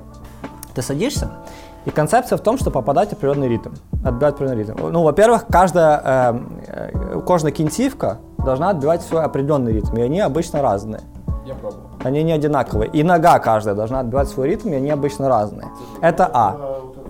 [0.75, 1.31] ты садишься,
[1.85, 3.71] и концепция в том, что попадать в определенный ритм,
[4.05, 4.75] отбивать определенный ритм.
[4.91, 10.61] Ну, во-первых, каждая, э, э, каждая кинтивка должна отбивать свой определенный ритм, и они обычно
[10.61, 11.01] разные.
[11.47, 11.87] Я пробував.
[12.05, 12.91] Они не одинаковые.
[12.91, 15.69] И нога каждая должна отбивать свой ритм, и они обычно разные.
[16.03, 16.57] Это А.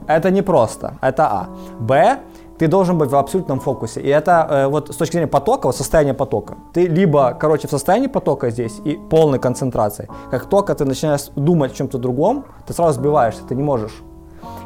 [0.06, 0.94] Это не просто.
[1.00, 1.46] Это А.
[1.80, 2.18] Б.
[2.58, 4.00] Ты должен быть в абсолютном фокусе.
[4.00, 6.56] И это э, вот с точки зрения потока, вот состояние потока.
[6.72, 10.08] Ты либо, короче, в состоянии потока здесь и полной концентрации.
[10.30, 14.02] Как только ты начинаешь думать о чем-то другом, ты сразу сбиваешься, ты не можешь.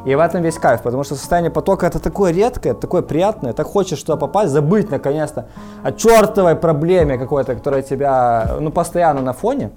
[0.05, 3.67] И в этом весь кайф, потому что состояние потока это такое редкое, такое приятное, так
[3.67, 5.47] хочешь туда попасть, забыть наконец-то
[5.81, 9.71] о чертовой проблеме какой-то, которая тебя, ну, постоянно на фоне.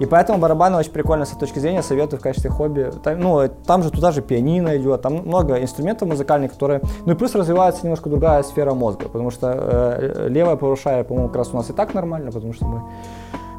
[0.00, 2.90] И поэтому барабаны очень прикольно с этой точки зрения, советую в качестве хобби.
[3.02, 6.80] Там, ну, там же туда же пианино идет, там много инструментов музыкальных, которые...
[7.06, 11.36] Ну и плюс развивается немножко другая сфера мозга, потому что э, левая полушарие, по-моему, как
[11.38, 12.82] раз у нас и так нормально, потому что мы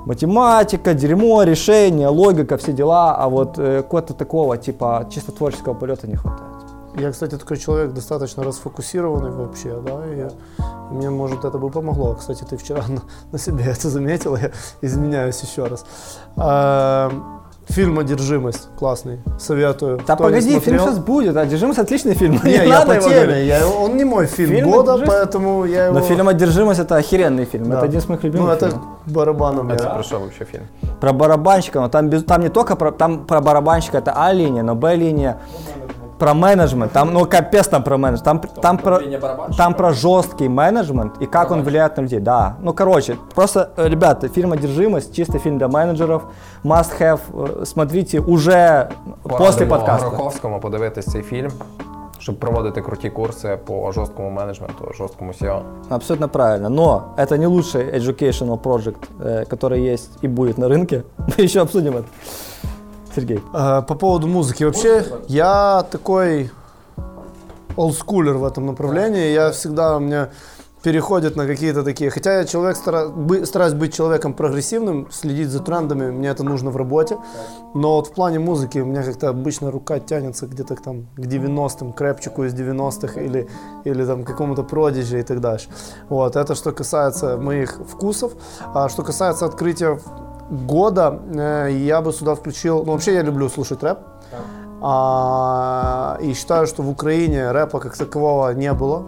[0.06, 6.08] математика, дерьмо, решение, логика, все дела, а вот э, какого-то такого типа чисто творческого полета
[6.08, 6.55] не хватает.
[6.98, 10.28] Я, кстати, такой человек достаточно расфокусированный вообще, да, и,
[10.92, 12.14] мне, может, это бы помогло.
[12.16, 15.86] Кстати, ты вчера на, на себе это заметил, я изменяюсь еще раз.
[16.38, 17.12] А,
[17.70, 19.98] Фильм «Одержимость» классный, советую.
[20.08, 23.10] Да Кто погоди, фильм сейчас будет, «Одержимость» отличный фильм, Не, не, я надо по его
[23.10, 23.48] теме, говорить.
[23.48, 25.12] я- он не мой фильм, Фильм года, «Одержимость»?
[25.32, 26.00] поэтому я его...
[26.00, 27.78] Но фильм «Одержимость» это охеренный фильм, Да.
[27.78, 28.86] это один из моих любимых Ну, это фильмов.
[29.08, 29.90] барабаном Это я...
[29.90, 30.62] про що вообще фільм?
[31.00, 34.76] Про барабанщика, но там, без- там не только про, там про барабанщика, это А-линия, но
[34.76, 35.36] Б-линия,
[36.20, 39.00] про менеджмент, там, ну капец там про менеджмент, там, там, про,
[39.58, 42.56] там про жесткий менеджмент и как он влияет на людей, да.
[42.62, 46.24] Ну, короче, просто, э, ребята, фильм «Одержимость», чисто фильм для менеджеров,
[46.64, 48.90] must have, э, смотрите уже
[49.24, 50.10] после подкаста.
[50.10, 51.52] Гороховському подивитись цей фільм,
[52.20, 55.62] щоб проводити круті курси по жорсткому менеджменту, жорсткому SEO.
[55.90, 61.04] Абсолютно правильно, но это не лучший educational project, э, который есть и будет на рынке.
[61.38, 62.06] Мы еще обсудим это.
[63.16, 63.40] Сергей.
[63.54, 64.64] А, По поводу музыки.
[64.64, 66.52] Вообще, я такой
[67.78, 69.34] олдскулер в этом направлении.
[69.34, 70.30] Я всегда у меня
[70.84, 72.12] переходит на какие-то такие...
[72.12, 77.18] Хотя я человек, стараюсь быть человеком прогрессивным, следить за трендами, мне это нужно в работе.
[77.74, 81.92] Но вот в плане музыки у меня как-то обычно рука тянется где-то там к 90-м,
[81.92, 83.48] к рэпчику из 90-х или,
[83.84, 85.70] или там какому-то продиже и так дальше.
[86.08, 88.34] Вот, это что касается моих вкусов.
[88.74, 90.00] А что касается открытия
[90.50, 92.84] года, э, я бы сюда включил...
[92.86, 94.00] Ну, вообще я люблю слушать рэп.
[94.82, 99.04] А, и считаю, что в Украине рэпа как такового не было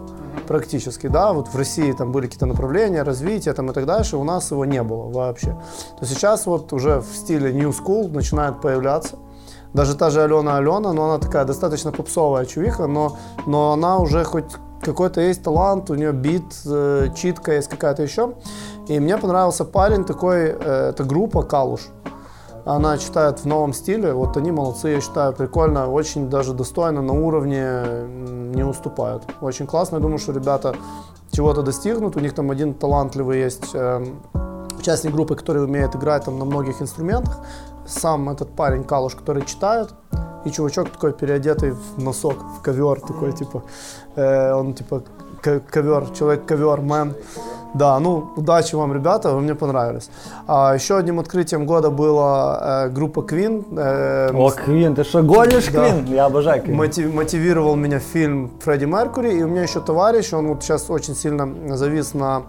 [0.46, 4.24] практически, да, вот в России там были какие-то направления, развития там и так дальше, у
[4.24, 5.56] нас его не было вообще.
[6.00, 9.16] То сейчас вот уже в стиле New School начинает появляться.
[9.74, 14.24] Даже та же Алена Алена, но она такая достаточно попсовая чувиха, но, но она уже
[14.24, 14.46] хоть
[14.82, 18.34] какой-то есть талант, у нее бит, э, читка есть какая-то еще.
[18.88, 21.88] И мне понравился парень такой, э, это группа Калуш.
[22.64, 27.12] Она читает в новом стиле, вот они молодцы, я считаю, прикольно, очень даже достойно, на
[27.12, 27.82] уровне
[28.54, 29.22] не уступают.
[29.40, 30.74] Очень классно, я думаю, что ребята
[31.30, 34.20] чего-то достигнут, у них там один талантливый есть эм,
[34.78, 37.38] участник группы, который умеет играть там на многих инструментах,
[37.86, 39.94] сам этот парень Калуш, который читает,
[40.44, 43.62] и чувачок такой переодетый в носок, в ковер, такой типа,
[44.14, 45.02] э, он типа
[45.42, 47.14] ковер, человек ковер, мэн.
[47.74, 50.10] Да, ну, удачи вам, ребята, вы мне понравились.
[50.46, 53.64] А еще одним открытием года была э, группа Queen.
[53.76, 55.90] э, О, Квин, ты что, гонишь Да.
[55.90, 56.06] Квин?
[56.06, 56.76] Я обожаю Квин.
[56.76, 61.14] Мотив- мотивировал меня фильм Фредди Меркури, и у меня еще товарищ, он вот сейчас очень
[61.14, 62.42] сильно завис на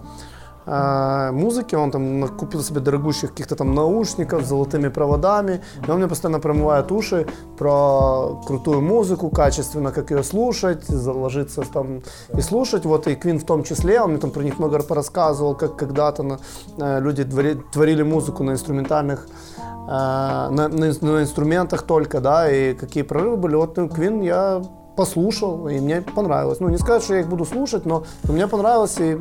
[0.69, 5.97] э, музыке, он там купил себе дорогущих каких-то там наушников с золотыми проводами, и он
[5.97, 7.27] мне постоянно промывает уши
[7.57, 12.01] про крутую музыку, качественно, как ее слушать, заложиться там
[12.37, 15.55] и слушать, вот и Квин в том числе, он мне там про них много порассказывал,
[15.55, 16.39] как когда-то на-
[16.77, 19.27] э, люди твори- творили музыку на инструментальных
[19.57, 23.55] э, на, на на инструментах только, да, и какие прорывы были.
[23.55, 24.61] Вот ну, Квин я
[24.95, 26.59] послушал, и мне понравилось.
[26.59, 29.17] Ну, не сказать, что я их буду слушать, но, мне понравилось, и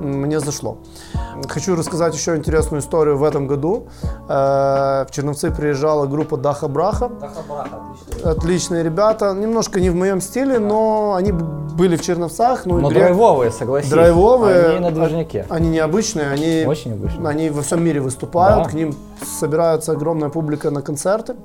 [0.00, 0.78] мне зашло.
[1.48, 3.16] Хочу рассказать еще интересную историю.
[3.18, 3.86] В этом году
[4.28, 7.10] э, в Черновцы приезжала группа Даха Браха.
[8.24, 9.32] Отличные ребята.
[9.34, 12.66] Немножко не в моем стиле, но они были в Черновцах.
[12.66, 13.90] Ну, Но грех- драйвовые, согласись.
[13.90, 14.66] Драйвовые.
[14.70, 15.46] Они на движнике.
[15.48, 17.28] Они необычные, они, Очень необычные.
[17.28, 18.70] они во всем мире выступают, Да.
[18.70, 18.94] к ним
[19.38, 21.36] собирается огромная публика на концерты.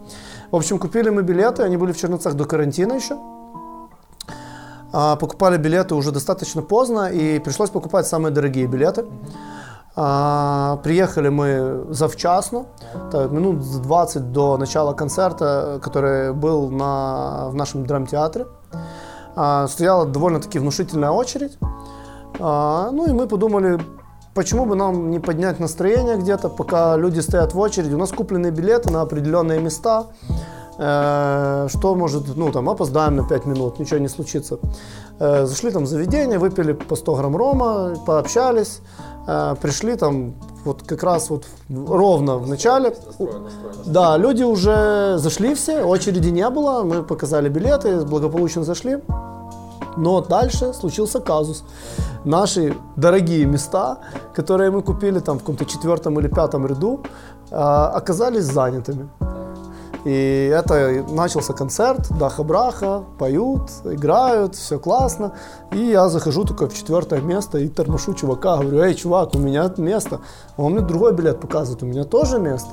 [0.51, 3.17] В общем, купили мы билеты, они были в Черновцах до карантина еще.
[4.97, 9.05] А, покупали билеты уже достаточно поздно, и пришлось покупать самые дорогие билеты.
[9.93, 12.67] А, приехали мы завчасно,
[13.11, 18.47] так, минут за 20 до начала концерта, который был на, в нашем драмтеатре.
[19.35, 21.57] А, стояла довольно-таки внушительная очередь.
[22.39, 23.79] Ну и мы подумали,
[24.33, 27.93] почему бы нам не поднять настроение где-то, пока люди стоят в очереди.
[27.93, 30.07] У нас куплены билеты на определенные места.
[30.77, 34.59] Э, что может, ну там опоздаем на 5 минут, ничего не случится.
[35.19, 38.81] Э, зашли там в заведение, выпили по 100 грамм рома, пообщались,
[39.27, 40.33] э, пришли там
[40.65, 42.93] вот как раз вот ровно в начале.
[43.85, 48.97] Да, люди уже зашли все, очереди не было, мы показали билеты, благополучно зашли.
[49.97, 51.63] Но дальше случился казус.
[52.25, 53.99] Наши дорогие места,
[54.33, 56.99] которые мы купили там в каком-то четвертом или пятом ряду,
[57.49, 59.07] оказались занятыми.
[60.05, 65.33] И это начался концерт, даха-браха, поют, играют, все классно.
[65.71, 69.73] И я захожу такой в четвертое место и тормошу чувака, говорю, эй, чувак, у меня
[69.77, 70.19] место.
[70.57, 72.69] А он мне другой билет показывает, у меня тоже место.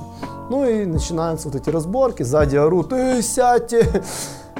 [0.51, 4.03] Ну и начинаются вот эти разборки, сзади орут, эй, сядьте.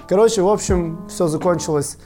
[0.09, 1.97] Короче, в общем, все закончилось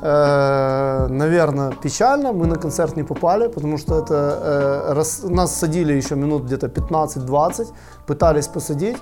[0.00, 2.32] э, наверное, печально.
[2.32, 6.68] Мы на концерт не попали, потому что это э, рас, нас садили еще минут где-то
[6.68, 7.72] 15-20,
[8.06, 8.96] пытались посадить.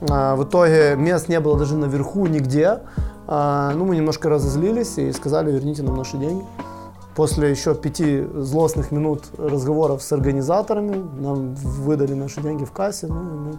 [0.00, 2.80] Э, в итоге мест не было даже наверху нигде.
[3.28, 6.44] Э, ну, мы немножко разозлились и сказали, верните нам наши деньги.
[7.14, 13.06] После еще пяти злостных минут разговоров с организаторами нам выдали наши деньги в кассе.
[13.06, 13.58] Ну, мы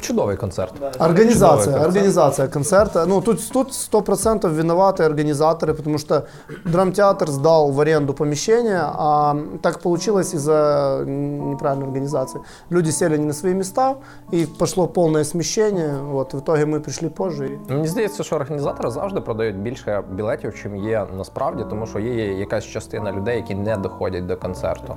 [0.00, 0.72] Чудовий концерт.
[0.98, 1.86] Организация, Чудовий концерт.
[1.86, 3.06] организация концерта.
[3.06, 6.26] Ну, тут, тут 100% виноваты организаторы, потому что
[6.64, 12.40] драмтеатр сдал в аренду помещение, а так получилось из-за неправильной организации.
[12.70, 13.94] Люди сели не на свои места,
[14.32, 15.94] и пошло полное смещение.
[16.10, 17.46] Вот, в итоге мы пришли позже.
[17.46, 22.32] и- Мені здається, що організатори завжди продають більше білетів, чим є насправді, тому що є
[22.34, 24.96] якась частина людей, які не доходять до концерту.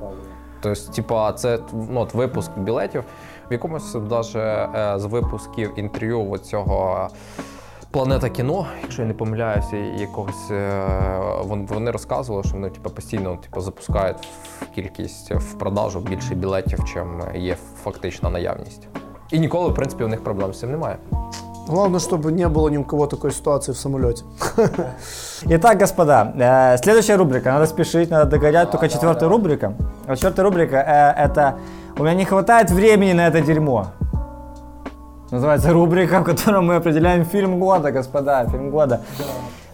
[0.64, 3.04] Тобто, типа, це ну, от випуск білетів.
[3.50, 7.08] В якомусь даже е, з випусків інтерв'ю цього
[7.90, 10.86] Планета кіно, якщо я не помиляюся, якогось е,
[11.44, 14.28] вони розказували, що вони типу, постійно типу, запускають
[14.60, 18.88] в кількість в продажу більше білетів, чим є фактична наявність.
[19.30, 20.96] І ніколи, в принципі, у них проблем з цим немає.
[21.66, 24.24] Главное, чтобы не было ни у кого такой ситуации в самолете.
[25.44, 27.52] Итак, господа, э, следующая рубрика.
[27.52, 28.70] Надо спешить, надо догонять.
[28.70, 29.72] Только четвертая рубрика.
[30.06, 31.56] А четвертая рубрика э, это
[31.98, 33.86] «У меня не хватает времени на это дерьмо».
[35.30, 39.00] Называется рубрика, в которой мы определяем фильм года, господа, фильм года.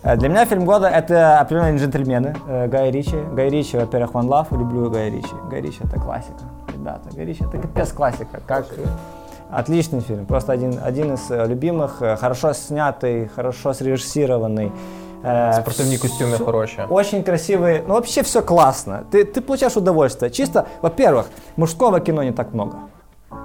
[0.05, 2.37] Э, Для меня фильм года это определенные джентльмены
[2.69, 3.17] Гая Ричи.
[3.35, 5.35] Гай Ричи, во-первых, Ван Лав, люблю Гая Ричи.
[5.51, 7.09] Гай Ричи это классика, ребята.
[7.13, 8.41] Гай Ричи это капец классика.
[8.47, 8.67] Как
[9.53, 13.73] отличный фильм, просто один, один из э, любимых, э, хорошо снятый, хорошо.
[15.25, 16.79] Э, Спортивні костюми хороші.
[16.89, 17.83] очень красивые.
[17.89, 19.03] Ну, вообще все классно.
[19.11, 20.31] Ты, ты получаешь удовольствие.
[20.31, 22.77] Чисто, во-первых, мужского кино не так много.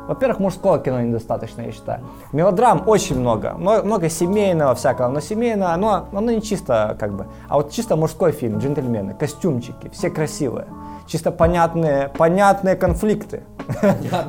[0.08, 2.00] Во-первых, мужского кино недостаточно, я считаю.
[2.32, 3.20] Мелодрам очень.
[3.20, 5.10] Много, много семейного всякого.
[5.10, 7.26] Но семейное, оно, оно не чисто как бы.
[7.50, 10.66] А вот чисто мужской фильм, джентльмены, костюмчики, все красивые.
[11.08, 13.44] Чисто понятные, понятные конфликты.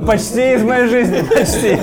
[0.07, 1.79] Почти из моей жизни, почти.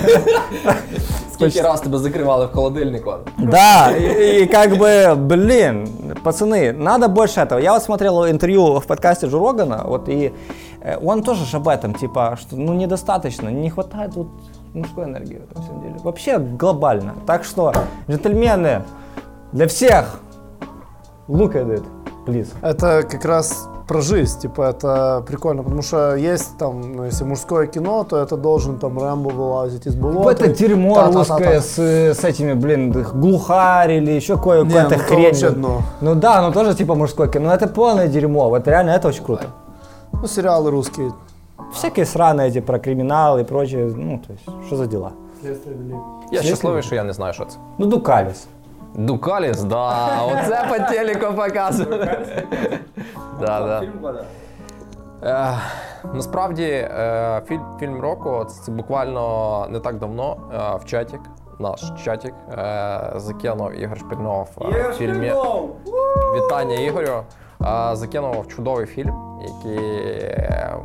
[1.32, 3.14] Скільки раз тебе закривали в холодильнику?
[3.38, 5.88] Да, и, и как бы, блин,
[6.22, 7.58] пацаны, надо больше этого.
[7.58, 10.32] Я вот смотрел интервью в подкасте Джо Рогана, вот и
[10.80, 14.28] э, он тоже ж об этом, типа, что ну недостаточно, не хватает вот
[14.74, 15.94] мужской энергии в этом всем деле.
[16.04, 17.14] Вообще глобально.
[17.26, 17.72] Так что,
[18.08, 18.82] джентльмены,
[19.52, 20.20] для всех,
[21.28, 21.84] look at it,
[22.26, 22.48] please.
[22.62, 27.66] Это как раз про жизнь, типа, это прикольно, потому что есть там, ну, если мужское
[27.66, 30.30] кино, то это должен там Рэмбо вылазить из болота.
[30.30, 35.24] это дерьмо русское с, с этими, блин, глухарь или еще кое- Не, какая-то ну хрень.
[35.26, 35.82] вообще дно.
[36.00, 39.24] Ну да, ну тоже типа мужское кино, но это полное дерьмо, вот реально это очень
[39.24, 39.44] круто.
[40.12, 41.12] Ну, сериалы русские.
[41.72, 45.12] Всякие сраные эти про криминал и прочее, ну, то есть, что за дела?
[46.32, 47.56] Я щасливий, що я не знаю, що це.
[47.78, 48.46] Ну, Дукалис.
[48.94, 52.18] Дукаліс, да, оце по телеку показує.
[53.40, 53.80] Да, да.
[56.14, 61.20] Насправді е, фільм, фільм року це, буквально не так давно е, в чатік,
[61.58, 65.32] наш чатік, е, закинув Ігор Шпірнов е, в фільмі.
[66.36, 67.22] Вітання Ігорю.
[67.62, 70.76] Е, закинув чудовий фільм, який е,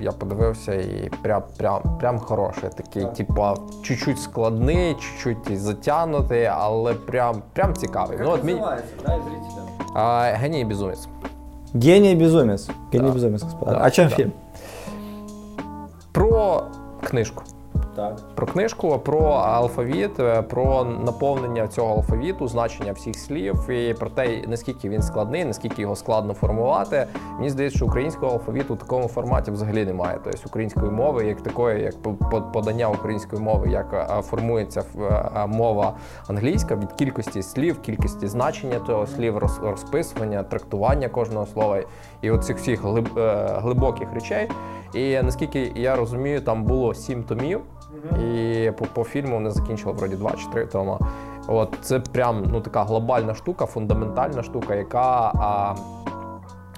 [0.00, 2.70] я подивився і прям, прям, прям хороший.
[2.76, 8.18] Такий, типа, чуть-чуть складний, чуть-чуть затягнутий, але прям, прям цікавий.
[8.20, 8.62] Ну, от мені...
[9.96, 11.08] Е, Геній безумець.
[11.74, 12.68] Гений и безумец.
[12.92, 13.72] Гений и господа.
[13.72, 14.16] Да, О чем да.
[14.16, 14.32] фильм?
[16.12, 16.62] Про
[17.04, 17.42] книжку.
[18.00, 18.16] Так.
[18.34, 24.42] Про книжку, про алфавіт, е, про наповнення цього алфавіту, значення всіх слів і про те,
[24.48, 27.06] наскільки він складний, наскільки його складно формувати.
[27.36, 30.18] Мені здається, що українського алфавіту в такому форматі взагалі немає.
[30.24, 35.46] Тобто української мови, як такої, як по- по- подання української мови, як е, формується е,
[35.46, 35.94] мова
[36.28, 41.78] англійська від кількості слів, кількості значення того слів, роз- розписування, трактування кожного слова
[42.22, 44.48] і оцих всіх глиб- глибоких речей.
[44.94, 47.60] І наскільки я розумію, там було сім томів.
[48.24, 50.98] І по, по фільму вони закінчили вроді два чи три тома.
[51.48, 55.74] От це прям ну така глобальна штука, фундаментальна штука, яка а,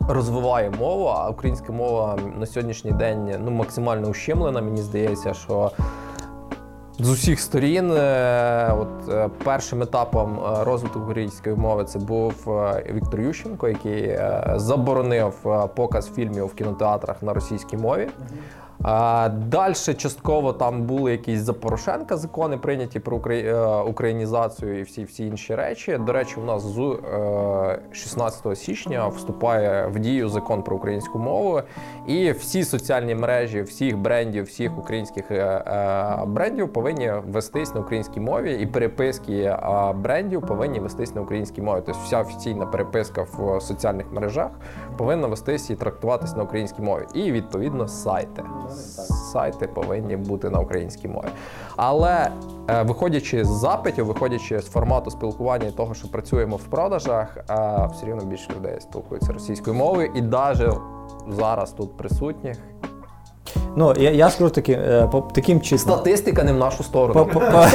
[0.09, 1.05] розвиває мову.
[1.05, 4.63] А українська мова на сьогоднішній день ну максимально ущемлена.
[4.63, 5.71] Мені здається, що
[6.99, 12.33] з усіх сторін, е, от е, першим етапом е, розвитку української мови це був
[12.95, 14.19] Віктор Ющенко, який
[14.57, 15.33] заборонив
[15.75, 18.09] показ фільмів в кінотеатрах на російській мові.
[18.83, 25.27] Далі частково там були якісь за Порошенка закони прийняті про е, українізацію і всі всі
[25.27, 25.99] інші речі.
[26.07, 31.61] До речі, у нас з е, 16 січня вступає в дію закон про українську мову,
[32.07, 38.20] і всі соціальні мережі всіх брендів, всіх українських е, е, брендів повинні вестись на українській
[38.20, 41.83] мові, і переписки е, брендів повинні вестись на українській мові.
[41.87, 44.51] Тобто вся офіційна переписка в соціальних мережах
[44.97, 47.05] повинна вестись і трактуватись на українській мові.
[47.14, 48.43] І відповідно сайти.
[49.33, 51.27] Сайти повинні бути на українській мові.
[51.77, 52.31] Але
[52.70, 57.45] е, виходячи з запитів, виходячи з формату спілкування і того, що працюємо в продажах, е,
[57.97, 60.73] все рівно більше людей спілкуються російською мовою, і навіть
[61.29, 62.57] зараз тут присутніх
[63.77, 65.95] Ну, я, я скажу таки, е, таким числом.
[65.97, 67.27] статистика не в нашу сторону.
[67.33, 67.66] по- по-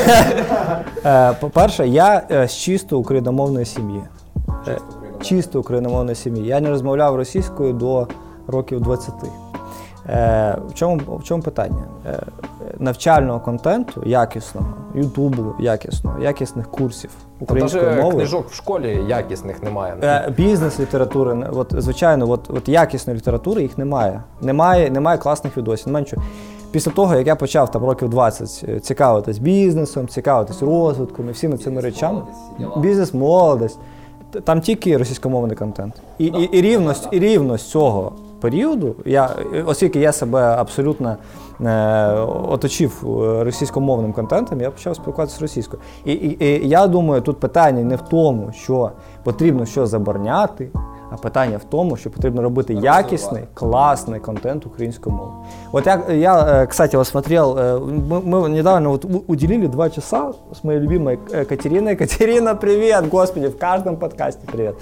[1.40, 4.02] По-перше, я з чисто україномовної сім'ї.
[5.22, 6.46] Чисто україномовної сім'ї.
[6.46, 8.08] Я не розмовляв російською до
[8.48, 9.14] років 20.
[10.10, 11.84] Е, В чому, в чому питання?
[12.08, 12.20] Е,
[12.80, 18.16] Навчального контенту якісного, ютубу якісного, якісних курсів української Навіть мови.
[18.16, 19.94] книжок в школі якісних немає.
[20.04, 24.22] Е, Бізнес літератури, от, звичайно, от, от якісної літератури їх немає.
[24.42, 25.88] Немає, немає класних відосів.
[25.88, 26.22] Немає нічого.
[26.72, 31.58] Після того, як я почав там років 20 е, цікавитись бізнесом, цікавитись розвитком і всіми
[31.58, 32.22] цими речами,
[32.78, 33.80] бізнес, молодість,
[34.44, 35.94] там тільки російськомовний контент.
[36.18, 40.41] І, і, і, рівно, з- і рівно з цього періоду, я, е, оскільки я себе
[40.41, 41.17] абсолютно
[41.61, 42.11] е,
[42.49, 45.83] оточив е, російськомовним контентом, я почав спілкуватися російською.
[46.05, 48.91] І, і, і я думаю, тут питання не в тому, що
[49.25, 50.69] потрібно щось забороняти,
[51.13, 55.37] а питання в тому, що потрібно робити якісний, класний контент українською мовою.
[55.73, 57.79] Вот я, я э, кстати, вот смотрел, э,
[58.09, 61.97] мы, мы недавно вот у- уделили два часа с моей любимой э, Катериной.
[61.97, 64.75] Катерина, привет, господи, в каждом подкасте привет.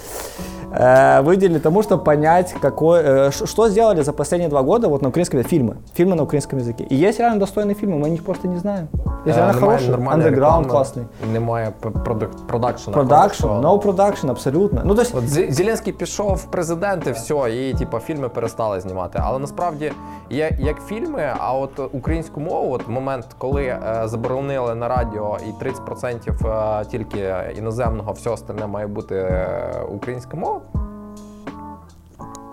[0.72, 5.02] Э, Выделили тому, чтобы понять, какой, э, ш- что сделали за последние два года вот
[5.02, 6.84] на украинском фильмы, фильмы на украинском языке.
[6.90, 8.88] И есть реально достойные фильмы, мы о них просто не знаем.
[9.26, 11.32] Есть Е, реально немає хорошие, нормальної андеграунд реклами, классный.
[11.32, 12.94] Немає п- продак- продакшена.
[12.96, 13.78] Продакшн, хорошого.
[13.78, 14.80] no production, абсолютно.
[14.84, 19.18] Ну, то есть, От Зі- Зеленський пішов в президенти, все, і типу, фільми перестали знімати.
[19.22, 19.92] Але насправді
[20.30, 25.64] є як фільми, а от українську мову, от момент, коли е, заборонили на радіо і
[25.64, 29.46] 30% е, тільки іноземного, все остальне має бути е,
[29.94, 30.60] українська мова.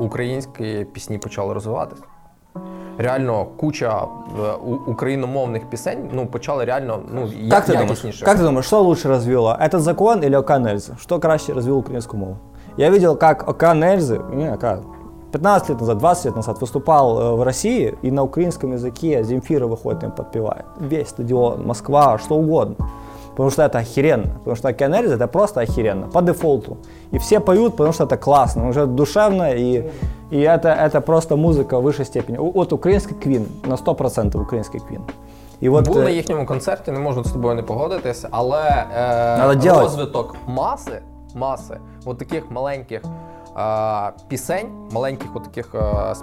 [0.01, 2.03] Українські пісні почали розвиватися.
[2.97, 8.25] Реально, куча е, у- україномовних пісень ну, почали реально ну, я- Как ты, думаешь, якісніше.
[8.25, 9.57] как ты думаешь, что лучше развело?
[9.61, 10.97] Этот закон или ОК Нельзы?
[10.99, 12.37] Что краще развил украинскую мову?
[12.77, 14.79] Я видел, как ОК Нельзы, не, ОК,
[15.31, 19.67] 15 лет назад, 20 лет назад выступал э, в России, и на украинском языке Земфира
[19.67, 20.65] выходит им подпевает.
[20.79, 22.75] Весь стадион, Москва, что угодно.
[23.31, 24.33] Потому что это охеренно.
[24.37, 26.77] Потому что ОК Нельзы это просто охеренно, по дефолту.
[27.13, 29.83] И все поют, потому что это классно, уже душевно, и,
[30.31, 32.37] и это, это просто музыка высшей степени.
[32.37, 35.01] У- Вот украинский квин, на 100% украинский квин.
[35.63, 38.85] И вот, Був э, на їхньому концерті, не можу з тобою не погодитись, але
[39.37, 39.83] Надо е, делать.
[39.83, 41.01] розвиток маси,
[41.35, 43.09] маси, от таких маленьких е,
[44.28, 46.14] пісень, маленьких таких е,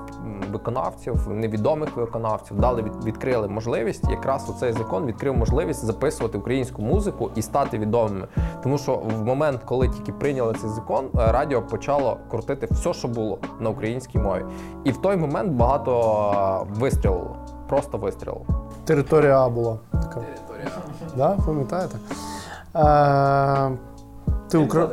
[0.52, 4.10] виконавців, невідомих виконавців, дали відкрили можливість.
[4.10, 8.28] Якраз оцей закон відкрив можливість записувати українську музику і стати відомими.
[8.64, 13.08] Тому що в момент, коли тільки прийняли цей закон, е, радіо почало крутити все, що
[13.08, 14.46] було на українській мові.
[14.84, 17.36] І в той момент багато е, вистрілило.
[17.68, 18.46] Просто вистрілило.
[18.86, 19.78] Територія А була.
[19.92, 20.22] Така.
[21.18, 21.98] Да, пам'ятаєте?
[24.29, 24.87] Е, ти, укра...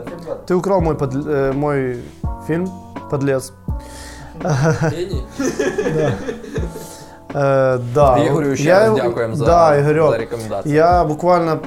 [0.45, 1.27] ти украв мой, под...
[1.27, 1.97] е, мой
[2.47, 2.69] фільм
[3.09, 3.53] «Подлец».
[7.35, 8.17] Е, да.
[8.17, 10.11] Ігорю, ще Я раз його- дякуємо за, да, Ігорьок.
[10.11, 10.75] за рекомендацію.
[10.75, 11.59] Я буквально,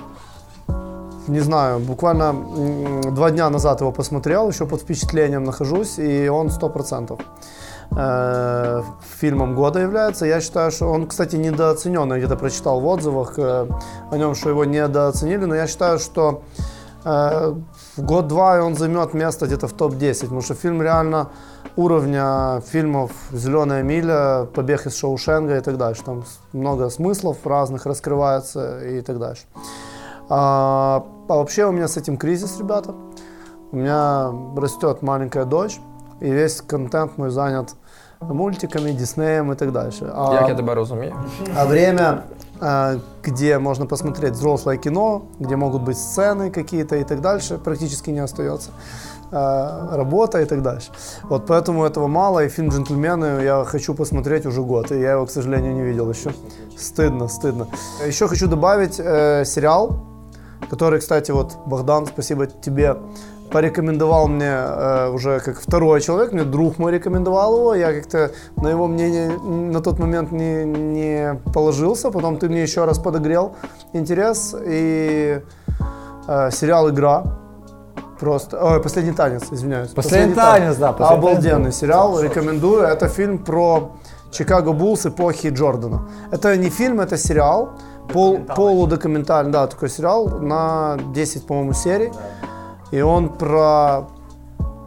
[1.29, 6.49] не знаю, буквально м, два дня назад его посмотрел, еще под впечатлением нахожусь, и он
[6.49, 7.19] 100%
[7.97, 8.83] э,
[9.21, 10.27] фильмом года является.
[10.27, 12.12] Я считаю, что он, кстати, недооценен.
[12.12, 13.67] Я где-то прочитал в отзывах э,
[14.12, 16.62] о нем, что его недооценили, но я считаю, что э,
[17.04, 17.62] в
[17.97, 21.30] год-два и он займет место где-то в топ-10, потому что фильм реально
[21.76, 26.04] уровня фильмов «Зеленая миля», «Побег из Шоушенга» и так дальше.
[26.04, 29.43] Там много смыслов разных раскрывается и так дальше.
[30.30, 32.93] А, а вообще у меня с этим кризис, ребята.
[33.72, 35.80] У меня растет маленькая дочь,
[36.20, 37.76] и весь контент мой занят
[38.22, 40.06] мультиками, Диснеем и так дальше.
[40.16, 41.14] А, Як я тебе розумію?
[41.56, 42.24] а время,
[42.62, 48.12] а, где можно посмотреть взрослое кино, где могут быть сцены какие-то и так дальше, практически
[48.12, 48.70] не остается.
[49.32, 50.92] А, Работа и так дальше.
[51.30, 55.26] Вот поэтому этого мало, и фильм «Джентльмены» я хочу посмотреть уже год, и я его,
[55.26, 56.32] к сожалению, не видел еще.
[56.78, 57.68] Стыдно, стыдно.
[58.08, 59.90] Еще хочу добавить э, сериал,
[60.70, 62.96] который, кстати, вот, Богдан, спасибо тебе,
[63.52, 68.70] порекомендовал мне э, уже как второй человек, мне друг мой рекомендовал его, я как-то на
[68.70, 73.56] его мнение на тот момент не, не положился, потом ты мне еще раз подогрел
[73.93, 75.41] интерес, и
[76.28, 77.24] э, сериал «Игра»,
[78.20, 78.62] Просто.
[78.62, 79.91] Ой, последний танец, извиняюсь.
[79.91, 81.36] Последний танец, да, «Последний танец».
[81.36, 82.84] Обалденный сериал, рекомендую.
[82.84, 83.91] Это фильм про
[84.32, 86.10] Чикаго Буллс эпохи Джордана.
[86.30, 87.70] Это не фильм, это сериал.
[88.12, 92.12] Пол, полудокументальный, да, такой сериал на 10, по-моему, серий.
[92.92, 94.08] И он про,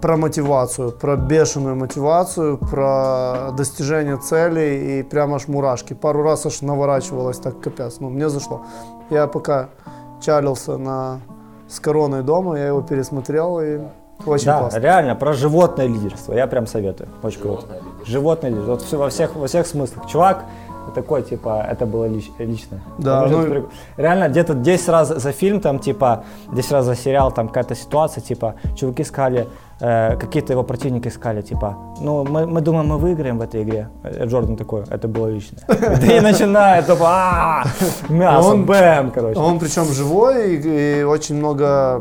[0.01, 5.95] про мотивацию, про бешеную мотивацию, про достижение целей и прямо аж мурашки.
[5.95, 7.97] Пару раз аж наворачивалось так капец.
[8.01, 8.63] Ну, мне зашло.
[9.11, 9.69] Я пока
[10.21, 11.21] чалился на,
[11.69, 13.81] с короной дома, я его пересмотрел и
[14.25, 14.79] очень да, классно.
[14.79, 16.33] реально, про животное лидерство.
[16.33, 17.09] Я прям советую.
[17.23, 17.83] Очень круто.
[18.05, 18.73] Животное лидерство.
[18.73, 20.07] Вот все, во, всех, во всех смыслах.
[20.07, 20.45] Чувак
[20.95, 22.79] такой, типа, это было лич, лично.
[22.99, 27.33] Да, ну- прик- Реально, где-то 10 раз за фильм, там, типа, 10 раз за сериал,
[27.33, 29.47] там, какая-то ситуация, типа, чуваки сказали,
[29.81, 33.89] э, какие-то его противники сказали, типа, ну, мы, мы думаем, мы выиграем в этой игре.
[34.05, 35.59] Э, Джордан такой, это было лично.
[36.15, 37.65] И начинает, типа, «А,
[38.09, 39.39] мясо, Он- бэм, короче.
[39.41, 42.01] Он причем живой и, очень много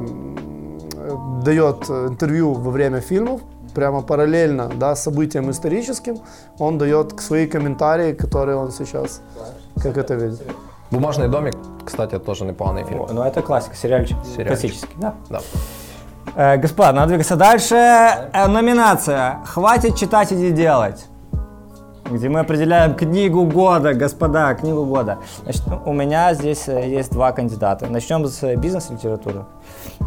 [1.44, 3.42] дает интервью во время фильмов,
[3.74, 6.20] прямо параллельно да, событиям историческим,
[6.60, 9.22] он дает свои комментарии, которые он сейчас,
[9.82, 10.42] как это видит.
[10.92, 11.56] Бумажний домик,
[11.86, 13.02] кстати, теж непоганий фільм.
[13.02, 14.18] О, Ну, это классика, сериальчик.
[14.26, 14.48] Сериальчик.
[14.48, 15.14] Классический, да.
[15.30, 15.40] Да.
[16.36, 17.76] Э, господа, надо двигаться дальше.
[17.76, 21.06] Э, номинация «Хватит читать, иди делать».
[22.12, 25.18] Где мы определяем книгу года, господа, книгу года.
[25.44, 27.88] Значит, у меня здесь э, есть два кандидата.
[27.88, 29.46] Начнем с бизнес-литературы.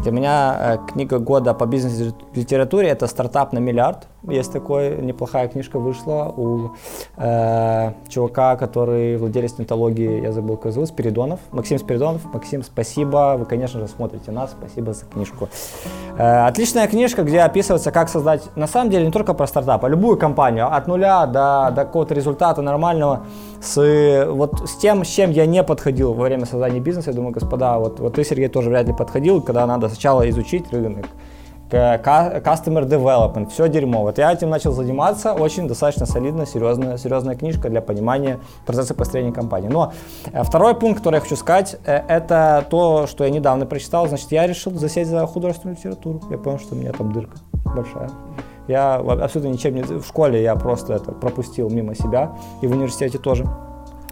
[0.03, 4.07] Для меня э, книга года по бизнес-литературе это «Стартап на миллиард».
[4.27, 6.71] Есть такой, неплохая книжка вышла у
[7.17, 11.39] э, чувака, который владелец нетологии, я забыл, как зовут, Спиридонов.
[11.51, 12.25] Максим Спиридонов.
[12.33, 13.35] Максим, спасибо.
[13.37, 14.51] Вы, конечно же, смотрите нас.
[14.51, 15.49] Спасибо за книжку.
[16.17, 19.89] Э, отличная книжка, где описывается, как создать, на самом деле, не только про стартап, а
[19.89, 23.25] любую компанию, от нуля до, до какого-то результата нормального,
[23.61, 27.11] с, вот, с тем, с чем я не подходил во время создания бизнеса.
[27.11, 30.71] Я думаю, господа, вот, вот ты, Сергей, тоже вряд ли подходил, когда надо сначала изучить
[30.71, 31.05] рынок,
[31.69, 34.01] customer development, все дерьмо.
[34.01, 39.31] Вот я этим начал заниматься, очень достаточно солидно, серьезная, серьезная книжка для понимания процесса построения
[39.31, 39.67] компании.
[39.67, 39.93] Но
[40.31, 44.07] э, второй пункт, который я хочу сказать, э, это то, что я недавно прочитал.
[44.07, 46.21] Значит, я решил засесть за художественную литературу.
[46.29, 47.37] Я понял, что у меня там дырка
[47.75, 48.09] большая.
[48.67, 49.83] Я абсолютно ничем не...
[49.83, 53.45] В школе я просто это пропустил мимо себя, и в университете тоже.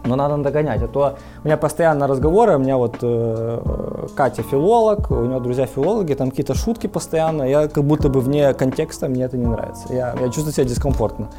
[0.06, 5.10] Но надо догонять, а то у меня постоянно разговоры, у меня вот э, Катя филолог,
[5.12, 9.24] у нее друзья филологи, там какие-то шутки постоянно, я как будто бы вне контекста, мне
[9.24, 11.30] это не нравится, я, я чувствую себя дискомфортно.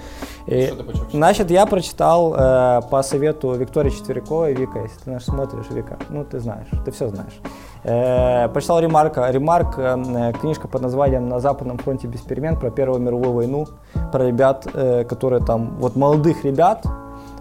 [0.47, 0.73] И,
[1.13, 6.25] значит, я прочитал э, по совету Виктории Четверяковой, Вика, если ты нас смотришь, Вика, ну
[6.25, 7.41] ты знаешь, ты все знаешь.
[7.85, 9.31] Э, прочитал Ремарка.
[9.31, 13.67] Ремарк, э, книжка под названием «На Западном фронте без перемен» про Первую мировую войну,
[14.11, 16.87] про ребят, э, которые там, вот молодых ребят,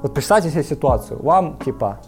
[0.04, 2.00] вот представьте себе ситуацию, вам типа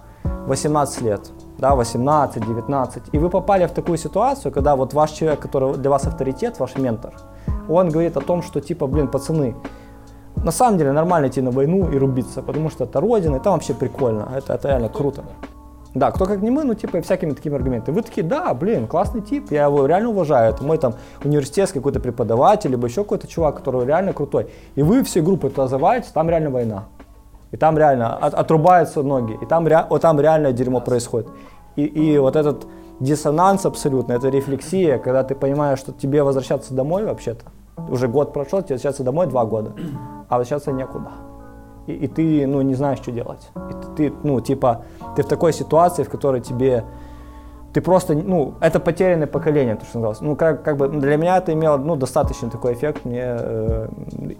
[0.47, 1.21] 18 лет,
[1.57, 5.89] да, 18, 19, и вы попали в такую ситуацию, когда вот ваш человек, который для
[5.89, 7.13] вас авторитет, ваш ментор,
[7.69, 9.55] он говорит о том, что типа, блин, пацаны,
[10.35, 13.53] на самом деле нормально идти на войну и рубиться, потому что это родина, и там
[13.53, 15.23] вообще прикольно, это, это реально круто.
[15.93, 17.95] Да, кто как не мы, ну типа всякими такими аргументами.
[17.95, 20.53] Вы такие, да, блин, классный тип, я его реально уважаю.
[20.53, 24.49] Это мой там университетский какой-то преподаватель, либо еще какой-то чувак, который реально крутой.
[24.75, 26.83] И вы все группы туда завалите, там реально война.
[27.55, 31.29] И там реально от- отрубаются ноги, и там, ре- там реально дерьмо происходит.
[31.77, 32.67] И, и вот этот
[32.99, 37.45] диссонанс абсолютно, это рефлексия, когда ты понимаешь, что тебе возвращаться домой вообще-то,
[37.89, 39.71] уже год прошел, тебе возвращаться домой два года,
[40.27, 41.11] а возвращаться некуда.
[41.87, 43.49] И, и ты, ну, не знаешь, что делать.
[43.55, 44.81] И ты, ну, типа,
[45.15, 46.83] ты в такой ситуации, в которой тебе,
[47.75, 50.21] ты просто, ну, это потерянное поколение, то, что называлось.
[50.21, 53.05] Ну, как, как бы для меня это имело, ну, достаточно такой эффект.
[53.05, 53.87] Мне, э,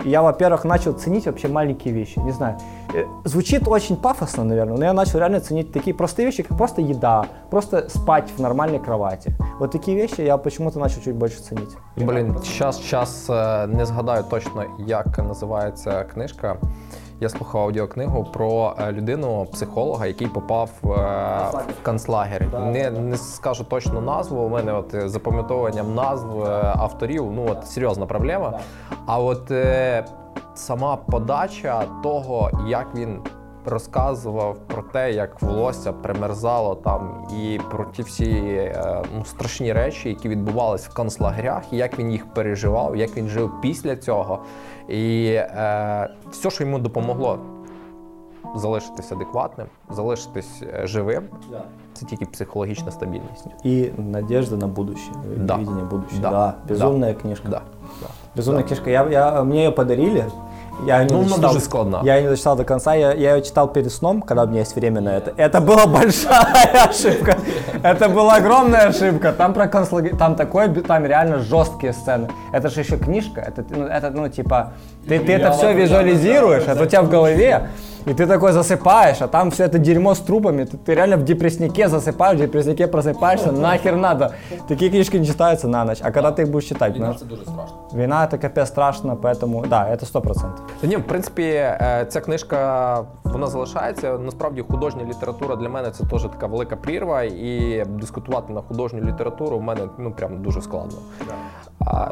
[0.05, 2.57] я, во-первых, начал ценить вообще маленькие вещи, не знаю.
[2.93, 6.81] Э, звучит очень пафосно, наверное, но я начал реально ценить такие простые вещи, как просто
[6.81, 9.33] еда, просто спать в нормальной кровати.
[9.59, 11.77] Вот такие вещи я почему-то начал чуть больше ценить.
[11.97, 16.57] Блін, час, час е, не згадаю точно, як називається книжка.
[17.19, 20.87] Я слухав аудіокнигу про е, людину, психолога, який попав е,
[21.81, 22.47] в концлагер.
[22.59, 24.41] Не, не скажу точно назву.
[24.41, 28.59] У мене от е, запам'ятовуванням назв е, авторів, ну от серйозна проблема.
[29.05, 30.05] А от е,
[30.55, 33.19] сама подача того, як він
[33.65, 40.09] розказував про те, як волосся примерзало там, і про ті всі е, ну, страшні речі,
[40.09, 44.39] які відбувалися в концлагерях, і як він їх переживав, як він жив після цього.
[44.89, 47.39] І е, все, що йому допомогло
[48.55, 51.23] залишитись адекватним, залишитись е, живим.
[51.93, 53.47] Це тільки психологічна стабільність.
[53.65, 55.55] И надежда на будущее, Да.
[55.55, 56.21] видение будущего.
[56.21, 56.29] Да.
[56.29, 57.49] Да, безумная книжка.
[57.49, 57.61] Да.
[58.35, 58.63] да.
[58.63, 58.89] Книжка.
[58.89, 60.25] Я, я, мне ее подарили.
[60.83, 62.01] Я не Ну, она дочитал, дуже складна.
[62.03, 62.93] Я не дочитал до конца.
[62.93, 65.33] Я, я ее читал перед сном, когда у меня есть время на это.
[65.37, 67.37] Это была большая ошибка.
[67.81, 69.31] Это была огромная ошибка.
[69.31, 72.27] Там про концлагерь, там такой, б- там реально жесткие сцены.
[72.51, 73.41] Это же еще книжка.
[73.41, 74.73] Это, ну, это, ну типа,
[75.07, 77.69] ты, ты это все визуализируешь, это у тебя в голове.
[78.06, 80.64] И ты такой засыпаешь, а там все это дерьмо с трупами.
[80.64, 83.52] Ты, ты реально в депресснике засыпаешь, в депресснике просыпаешься.
[83.52, 84.32] Нахер надо.
[84.68, 85.98] Такие книжки не читаются на ночь.
[86.02, 86.96] А когда ты их будешь читать?
[86.96, 87.18] знаешь?
[87.18, 87.76] це дуже страшно.
[87.94, 90.64] Війна это капец страшно, поэтому да, это сто процентов.
[90.80, 94.18] Та ні, в принципі, е, ця книжка вона залишається.
[94.18, 99.58] Насправді, художня література для мене це теж така велика прірва, і дискутувати на художню літературу
[99.58, 100.98] в мене ну прям дуже складно.
[101.86, 102.08] А,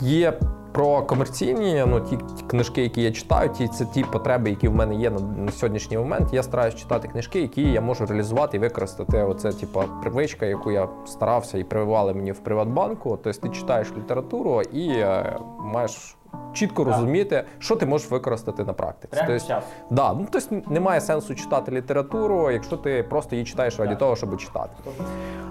[0.00, 0.32] є
[0.79, 2.17] про комерційні, ну ті,
[2.47, 5.97] книжки, які я читаю, ті це ті потреби, які в мене є на, на сьогоднішній
[5.97, 6.33] момент.
[6.33, 9.23] Я стараюсь читати книжки, які я можу реалізувати і використати.
[9.23, 13.19] Оце типа привичка, яку я старався і прививали мені в Приватбанку.
[13.23, 16.15] Тобто ти читаєш літературу і е, маєш.
[16.53, 19.23] Чітко розуміти, що ти можеш використати на практиці.
[19.27, 24.15] тобто, да, ну, тобто немає сенсу читати літературу, якщо ти просто її читаєш раді того,
[24.15, 24.69] щоб читати.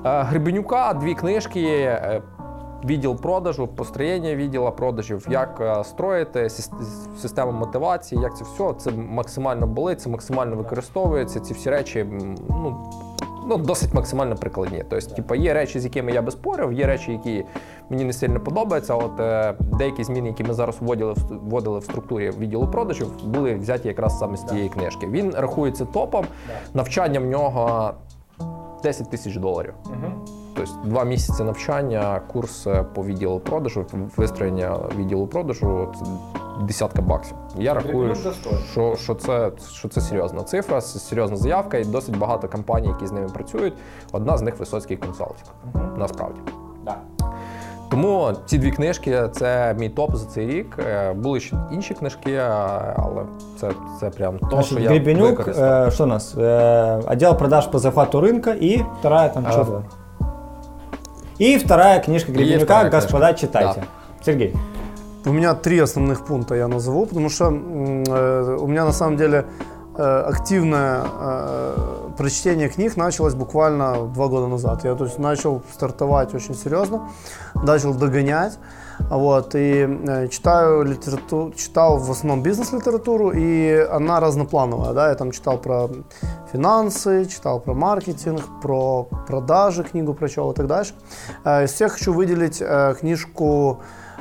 [0.04, 2.00] Е, Гребенюка дві книжки.
[2.84, 6.50] Відділ продажу, построєння відділу продажів, як е, строїти
[7.18, 11.40] систему мотивації, як це все, це максимально болить, це максимально використовується.
[11.40, 12.06] Ці всі речі
[12.48, 12.90] ну,
[13.48, 14.84] ну, досить максимально прикладні.
[14.88, 17.44] Тобто, типу, є речі, з якими я би спорив, є речі, які
[17.90, 18.94] мені не сильно подобаються.
[18.94, 23.88] От е, деякі зміни, які ми зараз вводили, вводили в структурі відділу продажів, були взяті
[23.88, 25.06] якраз саме з тієї книжки.
[25.06, 26.24] Він рахується топом,
[26.74, 27.94] навчання в нього
[28.82, 29.74] 10 тисяч доларів.
[30.54, 36.04] Тобто два місяці навчання, курс е, по відділу продажу, вистроєння відділу продажу це
[36.64, 37.36] десятка баксів.
[37.58, 38.14] Я рахую,
[38.72, 43.12] що, що, це, що це серйозна цифра, серйозна заявка, і досить багато компаній, які з
[43.12, 43.74] ними працюють.
[44.12, 45.50] Одна з них висоцький консалтинг.
[45.96, 46.40] Насправді.
[47.91, 50.77] Тому ці дві книжки це мій топ за цей рік.
[50.79, 52.41] Е, Були ще інші книжки, е,
[52.97, 53.23] але
[53.59, 55.88] це, це прям то, Значит, що я Гребенюк, використав.
[55.88, 56.36] э, что у нас?
[56.38, 59.51] Э, отдел продаж по захвату рынка и вторая там А.
[59.51, 59.84] что-то.
[61.39, 63.47] И вторая книжка Гребенюка, вторая господа, книжка.
[63.47, 63.84] читайте.
[64.25, 64.55] Сергей.
[65.25, 69.17] У меня три основных пункта я назову, потому что м, э, у меня на самом
[69.17, 69.43] деле э,
[69.99, 74.84] активное э, прочтение книг началось буквально два года назад.
[74.84, 77.09] Я то есть, начал стартовать очень серьезно,
[77.55, 78.59] начал догонять.
[79.11, 85.30] Вот, и э, читаю литературу, читал в основном бизнес-литературу, и она разноплановая, да, я там
[85.30, 85.88] читал про
[86.53, 90.94] финансы, читал про маркетинг, про продажи, книгу прочел и так дальше.
[91.44, 93.78] Э, Из всех хочу выделить э, книжку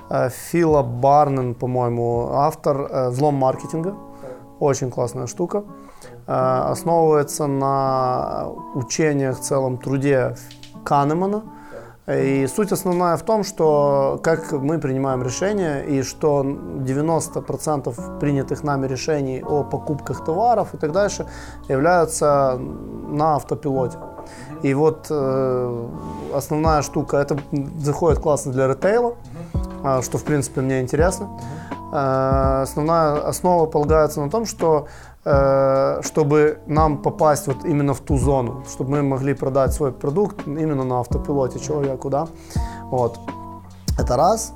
[0.09, 3.95] э, Фила Барнен, по-моему, автор э, «Взлом маркетинга».
[4.59, 5.63] Очень классная штука.
[6.27, 10.35] Э, Основывается на учениях в целом труде
[10.83, 11.43] Канемана.
[12.07, 18.87] И суть основная в том, что как мы принимаем решения и что 90% принятых нами
[18.87, 21.27] решений о покупках товаров и так дальше
[21.67, 23.97] являются на автопилоте.
[24.63, 25.87] И вот э,
[26.33, 27.37] основная штука, это
[27.77, 29.15] заходит классно для ритейла,
[29.83, 31.29] а, что в принципе мне интересно.
[31.91, 34.87] Э, Основная основа полагается на том, что
[35.25, 40.47] э, чтобы нам попасть вот именно в ту зону, чтобы мы могли продать свой продукт
[40.47, 42.27] именно на автопилоте человеку, да,
[42.91, 43.19] вот.
[43.99, 44.53] Это раз.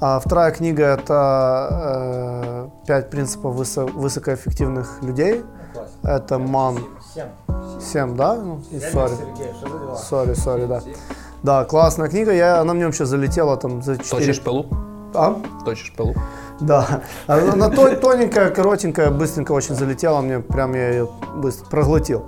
[0.00, 5.42] А вторая книга это э, пять принципов высо- высокоэффективных людей.
[6.04, 6.78] Это Ман.
[7.80, 8.34] Семь, да?
[8.36, 8.60] Ну,
[8.92, 9.14] sorry.
[9.96, 10.80] Sorry, sorry, да.
[11.42, 12.32] Да, классная книга.
[12.32, 14.10] Я, она мне вообще залетела там за 4...
[14.26, 14.66] Точишь пилу?
[15.14, 15.36] А?
[15.64, 16.14] Точишь пилу?
[16.60, 17.02] Да.
[17.28, 22.24] Она, она то- тоненькая, коротенькая, быстренько очень залетела, мне прям я ее быстро проглотил.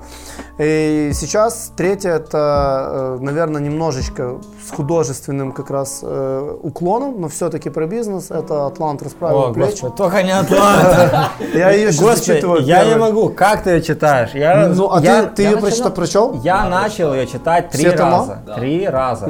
[0.58, 7.86] И сейчас третья это, наверное, немножечко с художественным как раз э, уклоном, но все-таки про
[7.86, 8.30] бизнес.
[8.30, 9.86] Это Атлант расправил плечи.
[9.96, 11.30] только не Атланта.
[11.54, 12.62] Я ее сейчас Господи, зачитываю.
[12.62, 13.30] я не могу.
[13.30, 14.30] Как ты ее читаешь?
[14.34, 16.34] Я, Ну, а ты, ты ее прочитал, прочел?
[16.42, 18.42] Я начал ее читать три раза.
[18.54, 19.26] Три раза.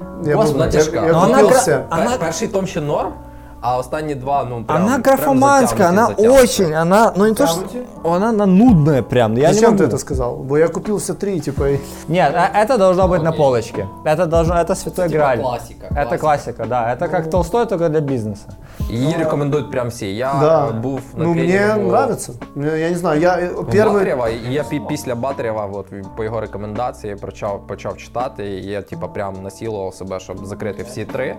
[0.00, 0.96] Я, я, Господи, был- я, тяжка.
[1.06, 1.86] я Но она купил гра- все.
[1.90, 3.14] Она- Перший том ще норм,
[3.61, 4.83] а останні два, ну прям.
[4.83, 6.43] Она прям графоманская, она затягнуті, затягнуті.
[6.63, 7.61] очень, она, ну не то что,
[8.03, 9.37] она, она нудная прям.
[9.37, 9.83] Я не Зачем могу.
[9.83, 10.35] ты это сказал?
[10.37, 11.79] Бо я купил все три, типа, и...
[12.07, 13.87] Нет, а- это должно быть на полочке.
[14.05, 15.39] Это должно, это святой типа грааль.
[15.39, 16.17] классика, Это классика.
[16.17, 16.93] классика, да.
[16.93, 18.45] Это как Толстой, только для бизнеса.
[18.89, 20.15] Її рекомендують прям всі.
[20.15, 20.67] Я Да.
[20.67, 22.33] е, був на Ну, мне тренінгу нравится.
[22.55, 23.93] Мне- Я не знаю, я э, в первый...
[23.93, 25.85] Батарєва, і я пі- після Батарєва, от
[26.17, 28.45] по його рекомендації, почав почав читати.
[28.45, 31.35] І я типа прям насілував себе, щоб закрити всі три.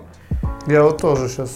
[0.67, 1.49] Я вот тоже сейчас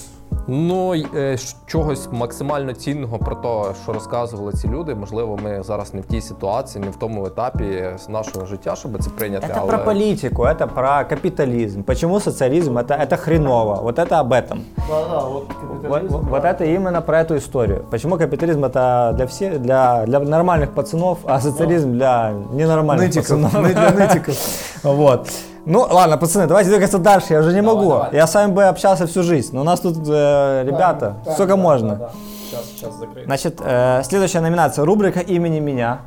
[0.47, 4.95] Ну, й- е, щ- чогось максимально цінного про те, що розказували ці люди.
[4.95, 9.03] Можливо, ми зараз не в тій ситуації, не в тому етапі з нашого життя, щоб
[9.03, 9.47] це прийняти.
[9.47, 11.81] Это але про политику, это про капитализм.
[11.83, 13.79] Почему социализм это, это хреново?
[13.83, 14.57] Вот это об этом.
[14.89, 15.43] Да-да, вот
[15.89, 17.83] Вот, вот- вот это именно про эту историю.
[17.89, 23.55] Почему капитализм это для всех, для, для нормальных пацанов, а социализм для ненормальных Нытиков, пацанов.
[23.55, 24.35] мы для нытиков.
[24.83, 25.29] Вот.
[25.66, 27.32] Ну ладно, пацаны, давайте двигаться дальше.
[27.32, 27.90] Я уже не могу.
[27.90, 28.10] давай.
[28.12, 29.50] Я с вами бы общался всю жизнь.
[29.52, 32.10] Но у нас тут э, ребята, сколько можно.
[32.48, 33.26] Сейчас, сейчас закрию.
[33.26, 34.84] Значит, э, следующая номинация.
[34.84, 36.02] Рубрика имени меня.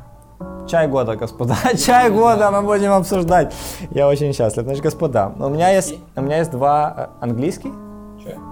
[0.66, 1.56] Чай года, господа.
[1.76, 3.52] Чай года мы будем обсуждать.
[3.90, 4.64] Я очень счастлив.
[4.64, 7.72] Значит, господа, у меня есть, у меня есть два э, английский.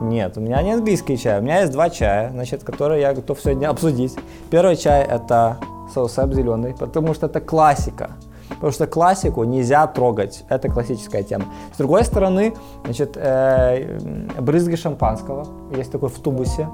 [0.02, 3.38] Нет, у меня не английский чай, у меня есть два чая, значит, которые я готов
[3.40, 4.16] сегодня обсудить.
[4.50, 5.58] Первый чай это
[5.94, 8.10] соусеп зеленый, потому что это классика.
[8.48, 11.46] Потому что классику нельзя трогать, это классическая тема.
[11.74, 13.98] С другой стороны, значит, э,
[14.40, 15.46] брызги шампанского,
[15.76, 16.68] есть такой в тубусе,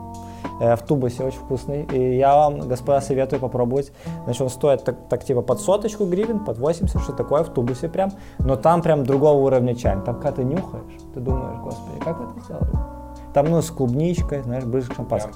[0.61, 1.85] э, в тубусе очень вкусный.
[1.85, 3.93] И я вам, господа, советую попробовать.
[4.25, 7.89] Значит, он стоит так, так типа под соточку гривен, под 80, что такое, в тубусе
[7.89, 8.12] прям.
[8.39, 9.97] Но там прям другого уровня чай.
[10.05, 13.04] Там когда ты нюхаешь, ты думаешь, господи, как вы это сделали?
[13.34, 15.34] Там, ну, с клубничкой, знаешь, брызг шампанского.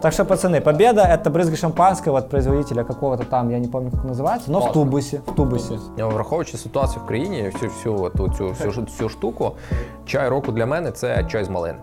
[0.00, 4.04] Так что, пацаны, победа это брызги шампанского от производителя какого-то там, я не помню, как
[4.04, 5.78] называется, но в тубусе, в тубусе.
[5.96, 9.52] Я враховуючи ситуацію в країні, всю всю ту цю всю, ж- всю штуку,
[10.04, 11.78] чай року для мене це чай з малини.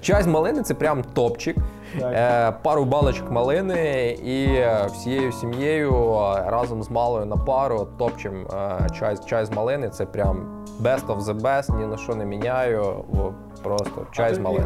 [0.00, 1.56] Чай з малини це прям топчик.
[2.00, 8.86] Е, пару баночок малини і всією сім'єю е, разом з малою на пару топчем е,
[8.98, 9.88] чай, чай з малини.
[9.88, 12.82] Це прям best of the best, ні на що не міняю.
[12.82, 13.32] О,
[13.62, 14.64] Просто чай з малини.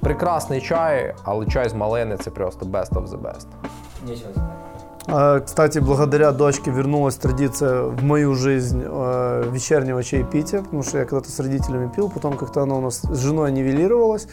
[0.00, 3.46] Прекрасний чай, але чай з малини це просто best of the best.
[4.36, 4.67] А,
[5.08, 11.30] Кстати, благодаря дочке вернулась традиция в мою жизнь э, вечернего чаепития, потому что я когда-то
[11.30, 14.28] с родителями пил, потом как-то оно у нас с женой нивелировалось,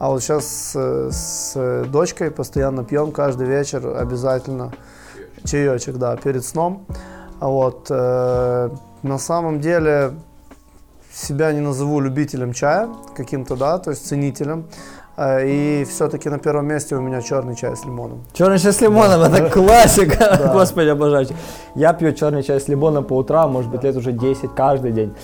[0.00, 4.72] а вот сейчас э, с дочкой постоянно пьем каждый вечер обязательно
[5.44, 6.86] чаечек, да, перед сном.
[7.38, 8.70] А вот э,
[9.04, 10.12] на самом деле
[11.12, 14.66] себя не назову любителем чая каким-то, да, то есть ценителем.
[15.16, 18.22] Э, И все-таки на первом месте у меня черный чай с лимоном.
[18.32, 20.50] Черный чай с лимоном, это классика.
[20.52, 21.26] Господи, обожаю.
[21.74, 25.14] Я пью черный чай с лимоном по утрам, может быть, лет уже 10 каждый день.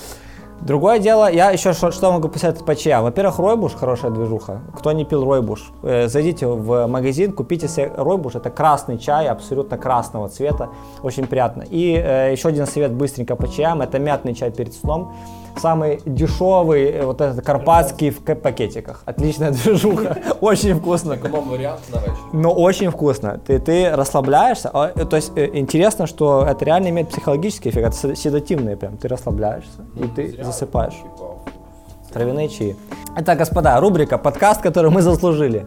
[0.63, 3.03] Другое дело, я еще что, что могу посоветовать по чаям.
[3.03, 4.61] Во-первых, Ройбуш хорошая движуха.
[4.79, 8.37] Кто не пил Ройбуш, э, зайдите в магазин, купите себе Ройбуш.
[8.37, 10.69] Это красный чай, абсолютно красного цвета.
[11.03, 11.65] Очень приятно.
[11.69, 13.83] И э, еще один совет быстренько по чаям.
[13.83, 15.13] Это мятный чай перед сном.
[15.57, 19.03] Самый дешевый, э, вот этот карпатский в пакетиках.
[19.05, 20.17] Отличная движуха.
[20.41, 21.17] Очень вкусно.
[21.99, 22.15] вечір.
[22.33, 23.39] Но очень вкусно.
[23.47, 24.71] Ты, ты расслабляешься.
[24.73, 27.89] А, э, То есть э, интересно, что это реально имеет психологический эффект.
[27.89, 28.97] Это се- седативный прям.
[28.97, 30.97] Ты расслабляешься и ты засыпаешь.
[32.13, 32.77] Травяные чаи.
[33.19, 35.67] Итак, господа, рубрика «Подкаст, который мы заслужили».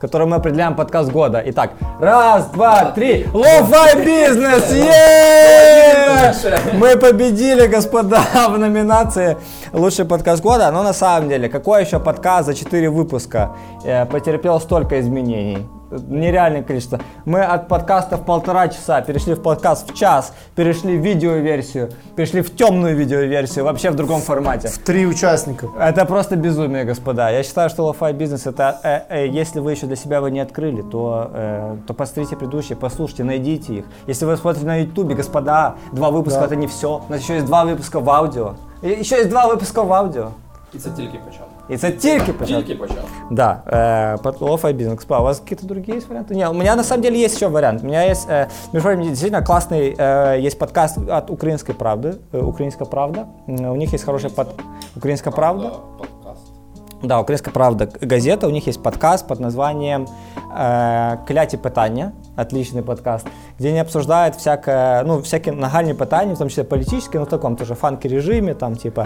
[0.00, 1.42] Который мы определяем подкаст года.
[1.46, 3.26] Итак, раз, два, три.
[3.32, 4.70] Lo-fi бизнес!
[4.72, 6.34] Yeah!
[6.74, 9.38] Мы победили, господа, в номинации
[9.72, 10.70] «Лучший подкаст года».
[10.70, 13.52] Но на самом деле, какой еще подкаст за 4 выпуска
[13.84, 15.66] э, потерпел столько изменений?
[15.90, 16.98] Нереальное количество.
[17.24, 22.40] Мы от подкаста в полтора часа перешли в подкаст в час, перешли в видеоверсию, перешли
[22.42, 24.70] в темную видеоверсию, вообще в другом формате.
[24.84, 25.68] Три участника.
[25.78, 27.30] Это просто безумие, господа.
[27.30, 30.40] Я считаю, что lo-fi бизнес это, э, э, если вы еще для себя его не
[30.40, 33.84] открыли, то, э, то посмотрите предыдущие, послушайте, найдите их.
[34.08, 36.46] Если вы смотрите на ютубе, господа, два выпуска Да.
[36.46, 37.02] это не все.
[37.08, 38.54] У нас еще есть два выпуска в аудио.
[38.82, 40.30] И еще есть два выпуска в аудио.
[40.74, 41.45] І це тільки початок.
[41.68, 42.64] И это тільки початок.
[42.64, 43.04] Тільки початок.
[43.30, 44.94] Да, э, под lo-fi бизнес.
[44.96, 46.34] Господа, у вас какие-то другие есть варианты?
[46.34, 47.82] Нет, у меня на самом деле есть еще вариант.
[47.82, 52.40] У меня есть, э, между прочим, действительно классный, э, есть подкаст от Украинской правды, э,
[52.40, 53.26] Украинская правда.
[53.48, 54.48] М, У них есть хороший под...
[54.96, 55.68] Украинская правда.
[55.98, 56.15] Подкаст.
[57.03, 58.47] Да, Українська правда газета.
[58.47, 60.05] У них есть подкаст под названием
[60.59, 62.11] э, «Кляті питання».
[62.37, 63.27] Отличный подкаст,
[63.59, 67.55] где они обсуждают всякое, ну, всякие нагальные питания, в том числе политические, но в таком
[67.55, 69.05] тоже фанки-режиме, там, типа.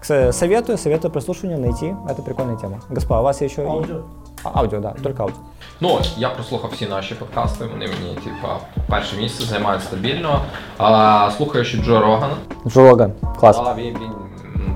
[0.00, 1.94] К- Советую, советую прослушиванию найти.
[2.08, 2.80] Это прикольная тема.
[2.90, 3.62] Господа, у вас еще...
[3.62, 3.96] и- Аудио.
[4.44, 5.36] А, аудио, да, только аудио.
[5.80, 8.58] Ну, я прослухав всі наші подкасти, вони мені, типа,
[8.88, 10.40] перше місце займають стабільно.
[10.78, 13.60] А, слухаючи Джо Рогана, Джо Роган, класс.
[13.66, 14.28] а, він, він м,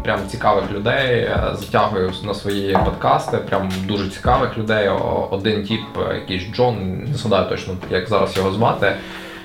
[0.05, 4.89] прям цікавих людей е, затягує на свої подкасти, прям дуже цікавих людей.
[4.89, 5.81] О- Один тип,
[6.11, 8.93] е, якийсь Джон, не згадаю точно, як зараз його звати.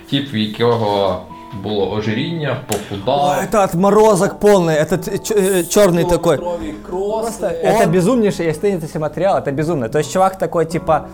[0.10, 1.22] Тип, в якого
[1.64, 3.30] було ожиріння, похудав.
[3.44, 5.10] это отморозок полный, этот
[5.70, 6.38] черный такой.
[6.38, 7.46] Крові кроси.
[7.64, 9.90] Это безумнейший, если ты не материал, это безумно.
[9.90, 11.06] То есть чувак такой, типа,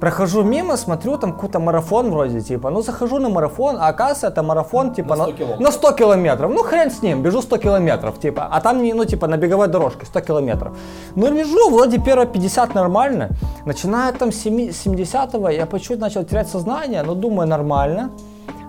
[0.00, 4.42] Прохожу мимо, смотрю, там какой-то марафон вроде, типа, ну захожу на марафон, а оказывается это
[4.42, 5.60] марафон, типа, На 100 километров.
[5.60, 6.50] на 100 километров.
[6.54, 9.68] Ну хрен с ним, бежу 100 километров, типа, а там, не, ну, типа, на беговой
[9.68, 10.76] дорожке 100 километров.
[11.14, 13.28] Ну, бежу, вроде первые 50 нормально,
[13.64, 18.10] начиная там с семи- с 70-го, я по чуть начал терять сознание, но думаю, нормально.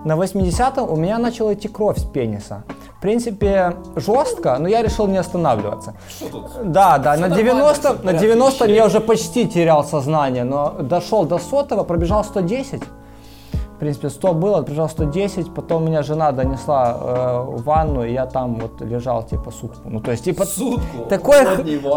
[0.04, 2.62] На 80-м у меня начала идти кровь с пениса.
[2.97, 5.93] В принципе, жестко, но я решил не останавливаться.
[6.63, 11.83] Да, да, на 90, на 90 я уже почти терял сознание, но дошел до сотого,
[11.83, 12.81] пробежал 110.
[13.75, 18.25] В принципе, 100 было, пробежал 110, потом меня жена донесла э, в ванну, и я
[18.25, 19.89] там вот лежал типа сутку.
[19.89, 21.05] Ну, то есть, типа, Сутку?
[21.09, 21.45] такой,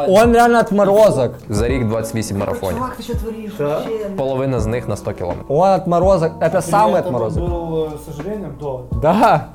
[0.08, 1.32] он реально отморозок.
[1.48, 2.76] За рік 28 марафонів.
[2.78, 4.10] Чувак, ты что творишь вообще?
[4.16, 5.44] Половина з них на 100 кілометрів.
[5.48, 7.42] Он отморозок, это самый отморозок.
[7.42, 8.80] был, с сожалением, до.
[9.02, 9.46] Да.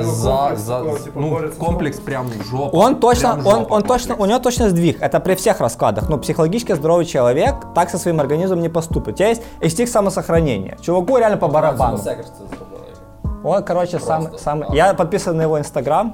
[0.00, 0.78] За, за,
[1.14, 2.76] ну, комплекс прям жопа.
[2.76, 4.98] Он точно, Прям он, он точно, у него точно сдвиг.
[5.00, 6.08] Это при всех раскладах.
[6.08, 9.14] Но психологически здоровый человек так со своим организмом не поступит.
[9.14, 10.76] У тебя есть инстинкт самосохранения.
[10.80, 11.98] Чуваку реально по барабану.
[13.44, 14.64] Он, короче, сам, сам.
[14.72, 16.12] Я подписан на его инстаграм.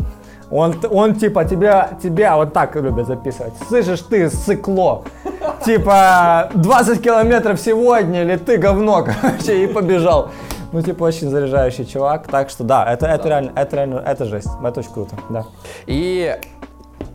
[0.51, 3.55] Он, он типа тебя, тебя вот так любит записывать.
[3.69, 5.03] Слышишь ты, сыкло.
[5.65, 10.31] Типа 20 километров сегодня или ты говно, короче, и побежал.
[10.75, 12.27] Ну, типа, очень заряжающий чувак.
[12.27, 14.49] Так что да, это, это реально, это реально, это жесть.
[14.61, 15.45] Это очень круто, да.
[15.87, 16.31] І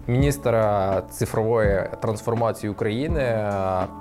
[0.10, 0.58] міністр
[1.10, 3.52] цифрової трансформації України,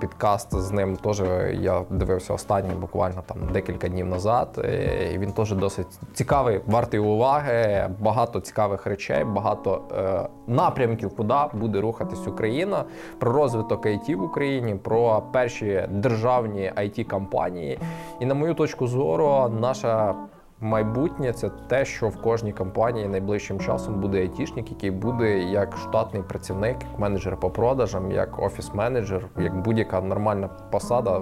[0.00, 4.48] підкаст з ним теж я дивився останній буквально там декілька днів назад.
[4.64, 11.34] е, І він теж досить цікавий, вартий уваги, багато цікавих речей, багато е, напрямків, куди
[11.52, 12.84] буде рухатись Україна,
[13.18, 17.78] про розвиток IT в Україні, про перші державні it компанії.
[18.20, 20.14] І на мою точку зору, наша
[20.61, 26.23] Майбутнє це те, що в кожній компанії найближчим часом буде айтішник, який буде як штатний
[26.23, 31.21] працівник, як менеджер по продажам, як офіс-менеджер, як будь-яка нормальна посада.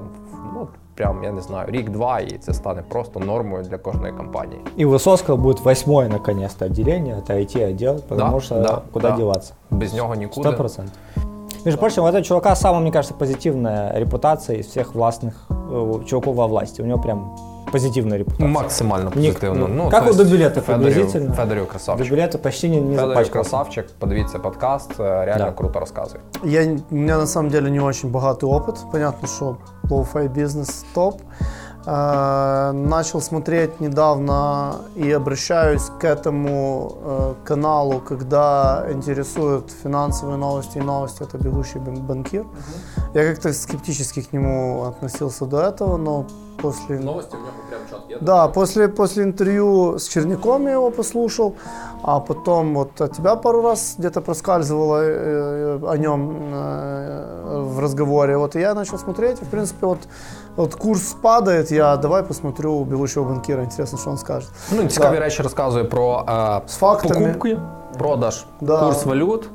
[0.53, 4.61] Ну прям я не знаю, рік-два, і це стане просто нормою для кожної компанії.
[4.79, 9.17] И у Высоцкого будет восьмое, наконец-то, отделение, это IT-отдел, потому Да, что да, куда да.
[9.17, 9.53] деваться?
[9.71, 10.49] Без нього нікуди.
[10.49, 10.97] Сто процентов.
[11.65, 16.35] Между прочим, у этого чувака самая, мне кажется, позитивная репутация из всех властных э, чуваков
[16.35, 16.81] во власти.
[16.81, 17.35] У него прям
[17.71, 18.47] позитивная репутация.
[18.49, 19.67] Максимально Ні- позитивно.
[19.67, 21.33] ну, Ну, как то у есть Дубілета Федорів, приблизительно.
[21.33, 22.09] Федорів красавчик.
[22.09, 23.31] Дублету почти не, не Федорів запачкался.
[23.31, 25.51] красавчик, подивіться подкаст, е, реально Да.
[25.51, 26.21] круто розказує.
[26.43, 28.75] Я, у меня на самом деле не очень богатый опыт.
[28.91, 29.57] Понятно, что
[29.89, 31.21] low-fi бизнес топ.
[31.86, 40.82] Э, Начал смотреть недавно и обращаюсь к этому э, каналу, когда интересуют финансовые новости и
[40.82, 41.22] новости.
[41.22, 42.44] Это «Бегущий бан- банкир».
[43.14, 46.24] Я как-то скептически к нему относился до этого, но
[46.62, 46.98] после...
[46.98, 48.18] Новості в нього прям є.
[48.20, 51.54] Да, после, после интервью с Черняком я его послушал,
[52.02, 58.36] а потом вот от тебя пару раз где-то проскальзывало э, о нем э, в разговоре.
[58.36, 59.98] Вот и я начал смотреть, и, в принципе, вот,
[60.55, 64.49] вот курс падает, я давай посмотрю бегущего банкира, интересно, что он скажет.
[64.71, 65.19] Ну, цікаві Да.
[65.23, 67.25] речі розказує про е, С фактами.
[67.27, 67.57] покупки,
[67.97, 68.79] продаж, Да.
[68.85, 69.49] курс валют,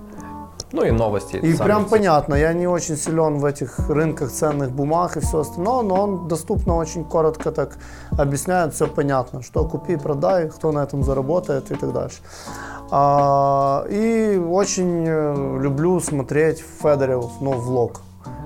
[0.73, 1.37] ну і новості.
[1.45, 1.91] И самі прям ці.
[1.91, 6.29] понятно, я не очень силен в этих рынках ценных бумаг и все остальное, но он
[6.29, 7.79] доступно очень коротко так
[8.19, 12.17] объясняет, все понятно, что купи, продай, кто на этом заработает и так дальше.
[12.91, 18.01] А, и очень э, люблю смотреть Федорев, ну, влог.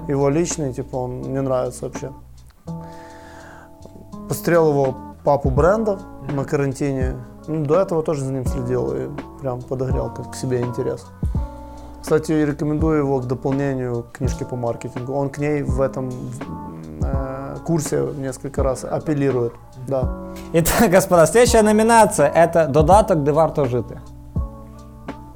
[0.08, 2.08] Его личный, типа, он мне нравится вообще.
[4.27, 5.99] Пострел его папу бренда
[6.29, 7.15] на карантине.
[7.47, 9.09] Ну, до этого тоже за ним следил и
[9.41, 11.05] прям подогрел как к себе интерес.
[12.01, 15.13] Кстати, рекомендую его к дополнению книжки по маркетингу.
[15.13, 16.11] Он к ней в этом
[17.01, 19.53] э, курсе несколько раз апеллирует.
[19.87, 20.33] Да.
[20.53, 23.99] Итак, господа, следующая номинация– это «Додаток, де варто жити».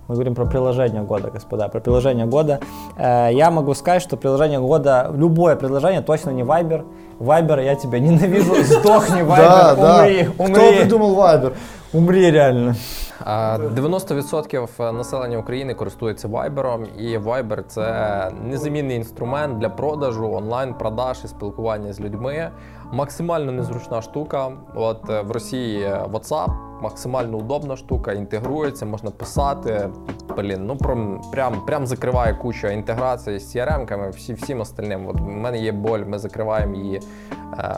[0.08, 2.58] Мы говорим про приложение года, господа, про приложение года.
[2.98, 6.82] Э, я могу сказать, что приложение года, любое приложение, точно не Viber.
[7.20, 9.98] Viber, я тебя ненавижу, сдохни, Да, Viber, да.
[10.02, 11.52] умри, Кто умри, придумал Viber?
[11.92, 12.74] умри реально.
[13.26, 21.28] Е, 90% населення України користується Viber, і Viber – це незамінний інструмент для продажу, онлайн-продаж і
[21.28, 22.50] спілкування з людьми.
[22.91, 24.51] Максимально незручна штука.
[24.75, 29.89] От е, в Росії WhatsApp максимально удобна штука, інтегрується, можна писати.
[30.37, 35.07] Блін, ну прям, прям, прям закриває куча інтеграції з CRM-ками, всі, всім остальним.
[35.07, 37.01] От у мене є боль, ми закриваємо її
[37.59, 37.75] е,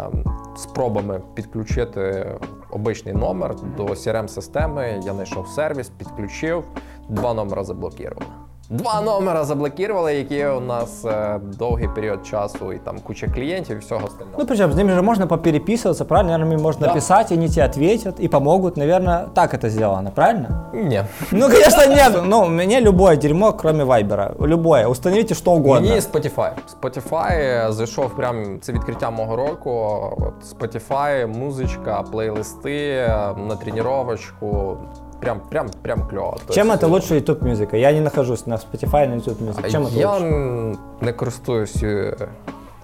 [0.55, 2.31] спробами підключити
[2.69, 5.01] обичний номер до CRM-системи.
[5.05, 6.63] Я знайшов сервіс, підключив,
[7.09, 8.40] два номера заблокував.
[8.70, 13.78] Два номера заблокували, які у нас е, довгий період часу, і там куча клієнтів і
[13.80, 14.36] всього остального.
[14.38, 16.30] Ну, причем с ними же можно попереписываться, правильно?
[16.32, 16.86] Наверное, им можно Да.
[16.86, 18.76] написать, и они тебе ответят и помогут.
[18.76, 20.48] Наверное, так это сделано, правильно?
[20.74, 21.02] Ні.
[21.32, 22.12] Ну, конечно, нет.
[22.24, 24.34] Ну, мне любое дерьмо, кроме Вайбера.
[24.40, 24.86] Любое.
[24.86, 25.88] Установите что угодно.
[25.88, 26.50] Мені Spotify.
[26.82, 29.70] Spotify зайшов прям це відкриття мого року.
[30.18, 33.06] От Spotify, музичка, плейлисти
[33.48, 34.76] на тренувачку.
[35.20, 36.36] Прям, прям, прям кльово.
[36.50, 37.76] Чем Тобто, это лучше YouTube музыка?
[37.76, 39.70] Я не нахожусь на Spotify, на YouTube Music.
[39.70, 40.24] Чем это Я лучше?
[40.26, 42.16] м, не користуюсь е,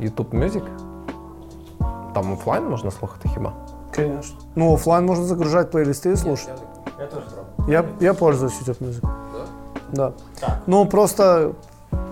[0.01, 0.63] YouTube Music.
[2.15, 3.53] Там офлайн можна слухати хіба?
[3.97, 4.37] Конечно.
[4.57, 6.51] Ну, оффлайн можно загружать плейлисты и слушать.
[7.01, 7.73] Я тоже пробую.
[7.73, 9.09] Я, я пользуюсь YouTube Music.
[9.93, 10.13] Да?
[10.67, 11.51] Ну, просто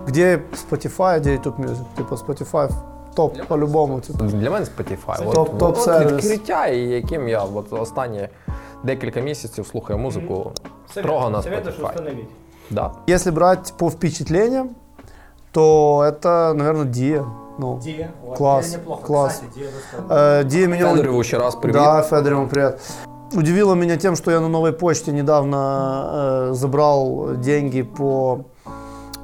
[0.06, 1.84] где Spotify, где YouTube Music.
[1.96, 2.70] Типа Spotify
[3.14, 4.00] топ по-любому.
[4.00, 4.24] Типа.
[4.24, 5.24] Для мене Spotify.
[5.32, 6.06] топ- от, топ-сервіс.
[6.06, 8.28] от відкриття, і яким я от останні
[8.84, 10.52] декілька місяців слухаю музику
[10.90, 11.84] строго на Spotify.
[11.86, 12.28] установить.
[12.70, 12.92] Да.
[13.08, 14.70] Если брать по впечатлениям,
[15.52, 17.24] то это, наверное, Dia.
[17.58, 18.10] Ну, Дия.
[18.36, 19.42] Класс, класс.
[20.08, 20.90] э, Dia меня...
[20.94, 21.76] Федорову ще раз привіт.
[21.76, 22.80] Да, Федорову привет.
[23.34, 25.56] Удивило меня тем, что я на новой почте недавно
[26.50, 28.38] э, забрал деньги по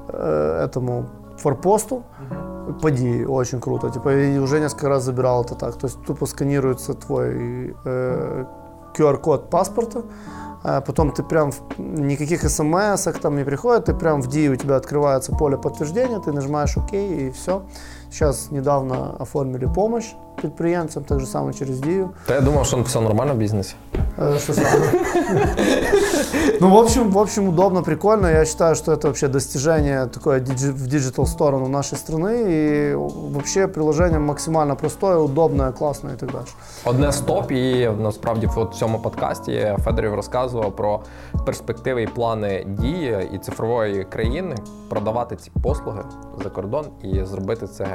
[0.08, 1.04] э, этому
[1.38, 2.02] форпосту.
[2.82, 3.90] Поди, очень круто.
[3.90, 5.76] Типа, и уже несколько раз забирал это так.
[5.76, 8.44] То есть тупо сканируется твой э,
[8.97, 10.03] QR-код паспорта,
[10.63, 14.75] а потом ты прям, никаких смс там не приходит, ты прям в DI у тебя
[14.75, 17.63] открывается поле подтверждения, ты нажимаешь ОК и все.
[18.11, 22.08] Сейчас недавно оформили помощь предприемцам, так же самое через DIU.
[22.26, 23.74] Та я думав, що все нормально в бізнесі.
[24.18, 24.90] Э, Что самое?
[26.60, 28.30] Ну, в общем, в общем, удобно, прикольно.
[28.30, 32.32] Я считаю, что это вообще достижение такое диджи- в диджитал сторону нашей страны.
[32.48, 32.94] И
[33.32, 36.52] вообще приложение максимально простое, удобное, классное и так дальше.
[36.84, 41.00] Одне з топ, і насправді от в цьому подкасті Федорів розказував про
[41.46, 44.54] перспективи і плани дії і цифрової країни
[44.88, 46.02] продавати ці послуги
[46.42, 47.86] за кордон і зробити це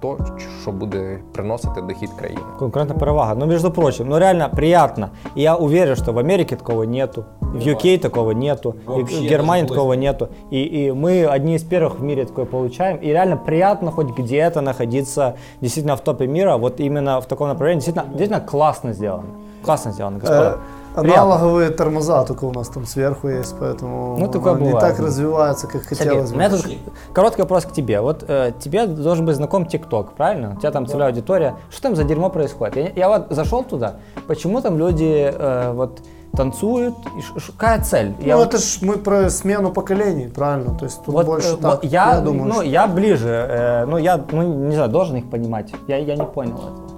[0.00, 0.18] то,
[0.62, 2.41] що буде приносити дохід країни.
[2.59, 3.35] Конкурентная перевага.
[3.35, 5.09] Ну, между прочим, ну реально приятно.
[5.37, 9.67] И я уверен, что в Америке такого нету, в UK такого нету, и в Германии
[9.67, 10.27] такого нету.
[10.51, 12.97] И, и мы одни из первых в мире такое получаем.
[12.97, 17.79] И реально приятно хоть где-то находиться действительно в топе мира, вот именно в таком направлении.
[17.79, 19.27] Действительно, действительно классно сделано.
[19.63, 20.57] Классно сделано, господа.
[20.95, 25.67] Э, аналоговые тормоза только у нас там сверху есть, поэтому Ну, такое не так развивается,
[25.67, 26.39] как Сергей, хотелось у бы.
[26.39, 26.65] меня тут
[27.13, 27.99] короткий вопрос к тебе.
[28.01, 30.53] Вот э, тебе должен быть знаком ТикТок, правильно?
[30.55, 31.55] У тебя там целевая аудитория.
[31.71, 32.75] Что там за дерьмо происходит?
[32.75, 33.95] Я, я вот зашел туда,
[34.27, 35.99] почему там люди э, вот
[36.35, 36.95] танцуют?
[37.17, 38.13] И ш- ш- какая цель?
[38.19, 40.77] Я ну, вот- это ж мы про смену поколений, правильно?
[40.77, 41.71] То есть тут вот, больше э, так.
[41.81, 45.29] вот я, думаю, ну, что- я ближе, э, ну, я, ну, не знаю, должен их
[45.29, 45.71] понимать.
[45.87, 46.92] Я, я не понял этого.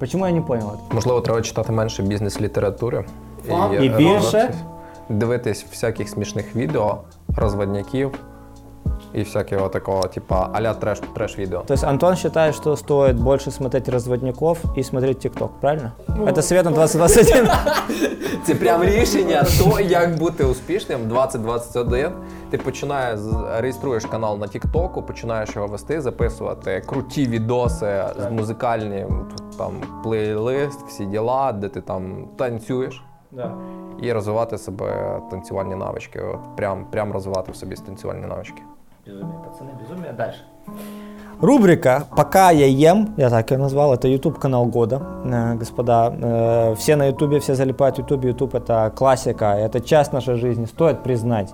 [0.00, 0.94] Почему я не понял этого?
[0.94, 3.04] Можливо, треба читати менше бізнес-літератури
[3.80, 4.14] І більше?
[4.14, 4.56] розвиватись,
[5.08, 6.98] дивитись всяких смішних відео,
[7.36, 8.10] розводняків
[9.13, 10.73] І всякого такого, типа аля
[11.13, 11.61] треш відео.
[11.67, 15.91] То есть Антон считает, что стоит больше смотреть разводников и смотреть ТикТок, правильно?
[16.07, 17.49] Это совет на 2021.
[18.45, 22.09] Це прям рішення, то як бути успішним 2021.
[22.49, 23.19] Ти починаєш
[23.57, 29.05] реєструєш канал на Тіктоку, починаєш його вести, записувати круті відоси з музикальні
[29.57, 29.71] там
[30.03, 33.03] плейлист, всі діла, де ти там танцюєш.
[33.31, 33.51] Да.
[34.01, 36.21] І розвивати себе танцювальні навички.
[36.21, 38.61] От прям, прям розвивати в собі танцювальні навички.
[39.05, 40.13] Безумие, пацаны, безумие.
[40.13, 40.39] Дальше.
[41.41, 46.13] Рубрика «Пока я ем», я так ее назвал, это YouTube канал года, Э, господа.
[46.15, 50.65] э, Все на YouTube, все залипают в YouTube, YouTube это классика, это часть нашей жизни,
[50.65, 51.51] стоит признать.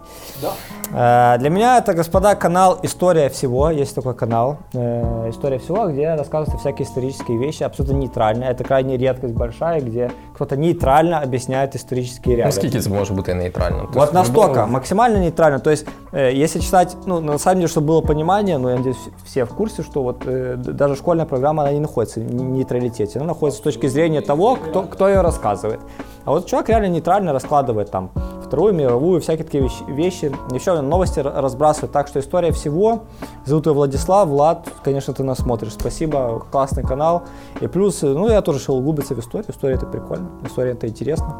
[0.92, 6.58] Э, Для меня это, господа, канал «История всего», есть такой канал «История всего», где рассказываются
[6.58, 12.46] всякие исторические вещи, абсолютно нейтрально, это крайне редкость большая, где кто-то нейтрально объясняет исторические реалии.
[12.46, 13.82] Наскільки це може бути нейтральним?
[13.82, 15.60] Тобто Вот в настолько, любому- максимально нейтрально.
[15.60, 19.10] То есть, э, если читать, ну, на самом деле, чтобы было понимание, ну, я надеюсь,
[19.26, 23.20] все в курсе, что вот э, даже школьная программа, она не находится в не- нейтралитете.
[23.20, 25.80] Она находится с точки зрения того, кто, кто ее рассказывает.
[26.27, 28.11] А вот человек реально нейтрально раскладывает там
[28.45, 29.83] Вторую мировую, всякие такие вещи.
[29.89, 30.33] вещи.
[30.53, 31.91] Еще новости р- разбрасывает.
[31.93, 33.01] Так что история всего.
[33.47, 34.29] Зовут его Владислав.
[34.29, 35.73] Влад, конечно, ты нас смотришь.
[35.73, 37.23] Спасибо, классный канал.
[37.63, 39.51] И плюс, э, ну, я тоже решил углубиться в историю.
[39.51, 40.29] История это прикольно.
[40.45, 41.35] История это интересно.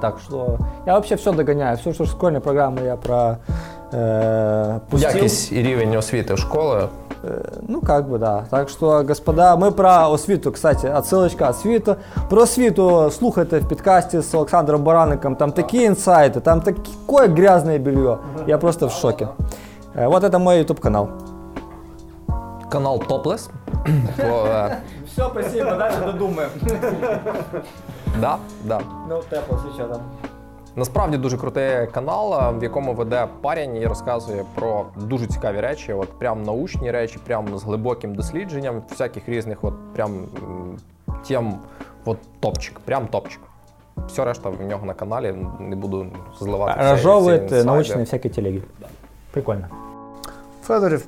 [0.00, 1.76] Так что я вообще все догоняю.
[1.78, 3.36] Все, что школьная программа я про
[3.92, 5.10] э, пустил.
[5.14, 6.88] Якість і рівень освіти школи.
[7.24, 8.44] Э, Ну, как бы, да.
[8.50, 11.96] Так что, господа, мы про освіту, кстати, отсылочка освіту.
[12.30, 15.36] Про освіту слухайте в підкасті з Олександром Бараником.
[15.36, 18.16] Там такі інсайти, там такое грязное белье.
[18.46, 19.28] Я просто в шоке.
[19.96, 21.08] Э, Вот это мой YouTube канал.
[22.70, 23.50] Канал Топлес.
[24.18, 24.76] О, е,
[25.12, 26.50] Все, спасибо, дальше додумаем.
[28.20, 28.80] Да, да.
[29.08, 30.00] Ну, тепло, сейчас там.
[30.76, 36.18] Насправді дуже крутий канал, в якому веде парень і розказує про дуже цікаві речі, от
[36.18, 40.10] прям научні речі, прям з глибоким дослідженням всяких різних, от прям
[40.42, 40.76] м,
[41.28, 41.54] тем,
[42.04, 43.40] от топчик, прям топчик.
[44.08, 46.06] Все решта в нього на каналі, не буду
[46.38, 46.80] зливати.
[46.80, 47.68] всі- всі Разжевывает інсайди.
[47.70, 48.62] э, научные всякие телеги.
[49.30, 49.68] Прикольно.
[50.66, 51.06] Федорев.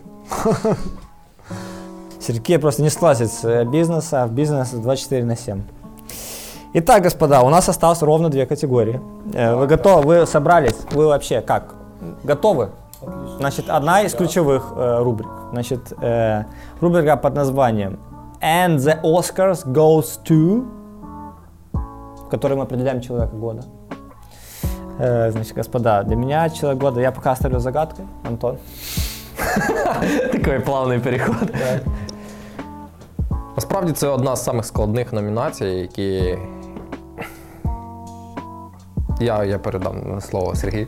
[2.20, 5.62] Сергей просто не скласит с э, бизнеса, в бизнес 24 на 7.
[6.76, 9.01] Итак, господа, у нас осталось ровно две категории.
[9.34, 10.03] Э, Вы готовы?
[10.03, 10.78] Вы собрались?
[10.93, 11.74] Вы вообще как?
[12.24, 12.68] Готовы?
[13.38, 15.28] Значит, одна из ключевых э, рубрик.
[15.53, 16.45] Значит, э,
[16.80, 17.99] рубрика под названием
[18.40, 20.64] And the Oscars goes to,
[21.72, 23.62] в которой мы определяем человека года.
[24.99, 28.05] Э, значит, господа, для меня человек года, я пока оставлю загадкой.
[28.24, 28.59] Антон.
[30.32, 31.51] Такий плавний переход.
[33.57, 36.38] Насправді це одна з самих складних номінацій, які.
[39.20, 40.88] я, я передам слово Сергію.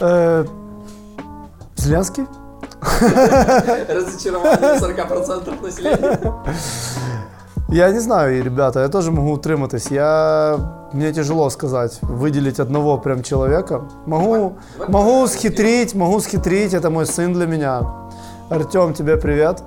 [1.76, 2.24] Зеленский?
[3.88, 6.18] Розчарування 40% населення.
[7.72, 9.90] Я не знаю, ребята, я тоже могу утриматись.
[9.92, 10.58] Я...
[10.92, 13.82] Мне тяжело сказать, выделить одного прям человека.
[14.06, 14.52] Могу,
[14.88, 17.82] могу схитрить, могу схитрить, это мой сын для меня.
[18.48, 19.62] Артем, тебе привет.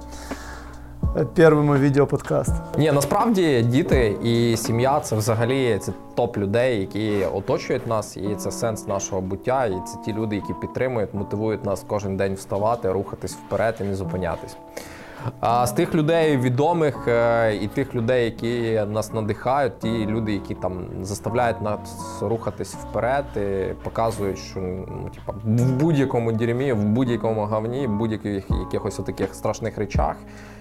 [1.16, 2.53] Мой видеоподкаст.
[2.78, 8.51] Ні, насправді діти і сім'я це взагалі це топ людей, які оточують нас, і це
[8.51, 9.66] сенс нашого буття.
[9.66, 13.95] І це ті люди, які підтримують, мотивують нас кожен день вставати, рухатись вперед і не
[13.95, 14.55] зупинятись.
[15.39, 20.55] А з тих людей відомих е, і тих людей, які нас надихають, ті люди, які
[20.55, 21.80] там заставляють нас
[22.21, 28.45] рухатись вперед, і показують, що ну, типа, в будь-якому дерьмі, в будь-якому говні, в будь-яких
[28.49, 30.15] якихось таких страшних речах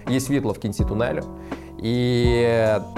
[0.09, 1.21] є світло в кінці тунелю.
[1.83, 2.25] І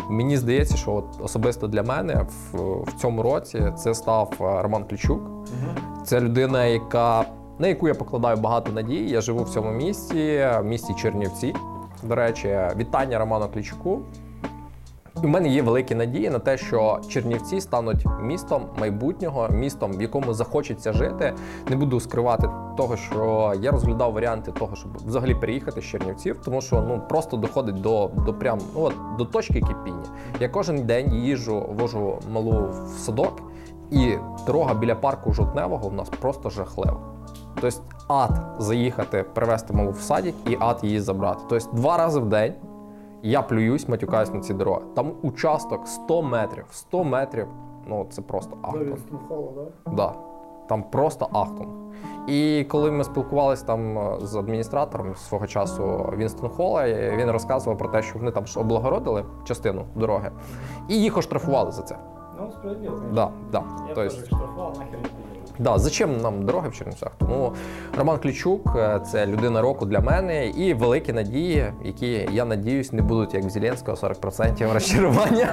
[0.09, 4.83] мені здається, що от особисто для мене в, в цьому році це став е, Роман
[4.83, 5.21] Ключук.
[6.03, 7.25] Це людина, яка,
[7.59, 9.09] на яку я покладаю багато надій.
[9.09, 11.55] Я живу в цьому місті, в місті Чернівці.
[12.03, 14.01] До речі, вітання Роману Ключуку.
[15.23, 20.01] І в мене є великі надії на те, що Чернівці стануть містом майбутнього, містом, в
[20.01, 21.33] якому захочеться жити.
[21.69, 26.61] Не буду скривати того, що я розглядав варіанти того, щоб взагалі переїхати з Чернівців, тому
[26.61, 30.05] що ну просто доходить до, до прям ну от до точки кипіння.
[30.39, 33.33] Я кожен день їжджу, вожу малу в садок,
[33.91, 34.13] і
[34.47, 37.14] дорога біля парку жовтневого в нас просто жахлива.
[37.61, 37.77] Тобто
[38.07, 41.41] ад заїхати, привезти малу в садик і ад її забрати.
[41.49, 42.53] Тобто два рази в день
[43.23, 44.81] я плююсь, матюкаюсь на ці дороги.
[44.95, 46.65] Там участок 100 метрів.
[46.71, 47.47] 100 метрів.
[47.87, 48.97] Ну це просто ахтунг.
[49.87, 50.13] Да.
[50.67, 51.69] Там просто ахтунг.
[52.27, 57.77] І коли ми спілкувалися там е, з адміністратором свого часу Вінстон Холла, е, він розказував
[57.77, 60.31] про те, що вони там облагородили частину дороги
[60.87, 61.97] і їх оштрафували за це.
[62.39, 63.63] Ну, справедливо, Да, да.
[63.87, 67.10] Тобто, штрафовал, нахер не Да, зачем нам дороги в Чернівцях?
[67.18, 67.52] Тому
[67.98, 73.02] Роман Клічук е, це людина року для мене і великі надії, які я надіюсь не
[73.02, 75.48] будуть як в Зеленського 40% розчарування.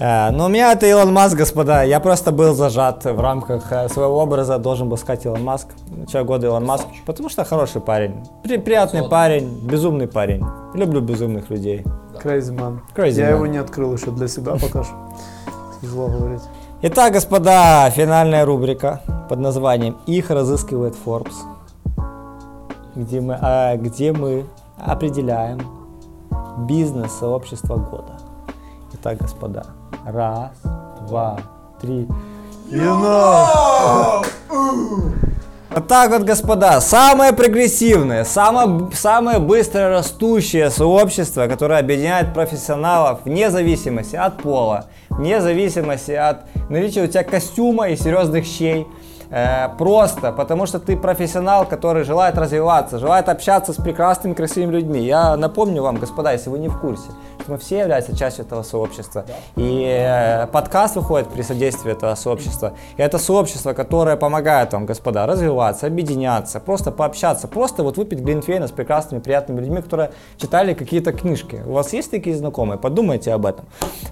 [0.00, 1.82] Э, Ну, у меня это Илон Маск, господа.
[1.84, 5.68] Я просто был зажат в рамках э, своего образа, должен был сказать Илон Маск.
[6.12, 8.12] Человек года Илон Маск, потому что хороший парень.
[8.42, 10.44] При- приятный парень, безумный парень.
[10.74, 11.84] Люблю безумных людей.
[12.24, 12.78] Crazy man.
[12.96, 13.34] Crazy Я man.
[13.36, 14.94] его не открыл еще для себя пока что.
[15.80, 16.42] Тяжело говорить.
[16.83, 21.35] Итак, господа, финальная рубрика под названием «Их разыскивает Forbes»,
[22.95, 24.47] где мы, а, где мы
[24.79, 25.59] определяем
[26.67, 28.17] бизнес-сообщество года.
[28.93, 29.67] Итак, господа,
[30.07, 30.53] раз,
[31.07, 31.37] два,
[31.79, 32.07] три.
[35.73, 43.49] Вот так вот, господа, самое прогрессивное, самое, самое быстро растущее сообщество, которое объединяет профессионалов вне
[43.49, 48.85] зависимости от пола, вне зависимости от наличия у тебя костюма и серьезных щей.
[49.31, 54.99] Э, просто потому что ты профессионал, который желает развиваться, желает общаться с прекрасными, красивыми людьми.
[54.99, 57.09] Я напомню вам, господа, если вы не в курсе,
[57.39, 59.25] что мы все являемся частью этого сообщества.
[59.55, 62.73] И э, подкаст выходит при содействии этого сообщества.
[62.97, 68.67] И это сообщество, которое помогает вам, господа, развиваться, объединяться, просто пообщаться, просто вот выпить глинтвейна
[68.67, 71.61] с прекрасными, приятными людьми, которые читали какие-то книжки.
[71.65, 72.77] У вас есть такие знакомые?
[72.77, 73.65] Подумайте об этом.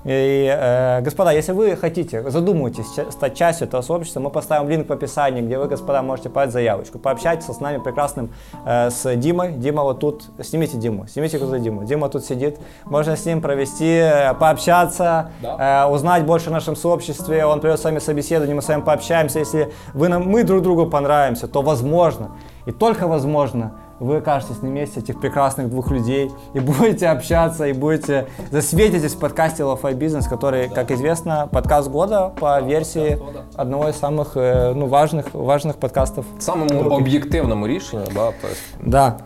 [0.05, 4.87] И, э, господа, если вы хотите, задумывайтесь ча- стать частью этого сообщества, мы поставим линк
[4.87, 5.08] в описании,
[5.41, 8.33] где вы, господа, можете подать заявочку, пообщайтесь с нами прекрасным,
[8.65, 9.53] э, с Димой.
[9.53, 11.83] Дима вот тут, снимите Диму, снимите куда Диму.
[11.83, 17.45] Дима тут сидит, можно с ним провести, э, пообщаться, э, узнать больше о нашем сообществе,
[17.45, 20.85] он придет с вами собеседование, мы с вами пообщаемся, если вы нам, мы друг другу
[20.85, 22.31] понравимся, то возможно,
[22.65, 27.73] и только возможно, вы окажетесь на месте этих прекрасных двух людей и будете общаться, и
[27.73, 33.19] будете засветитесь в подкасте Лофай Бизнес, который, как известно, подкаст года по версии
[33.55, 36.25] одного из самых э, ну, важных, важных подкастов.
[36.39, 39.17] Самому об'єктивному рішенню, да, тобто, Да.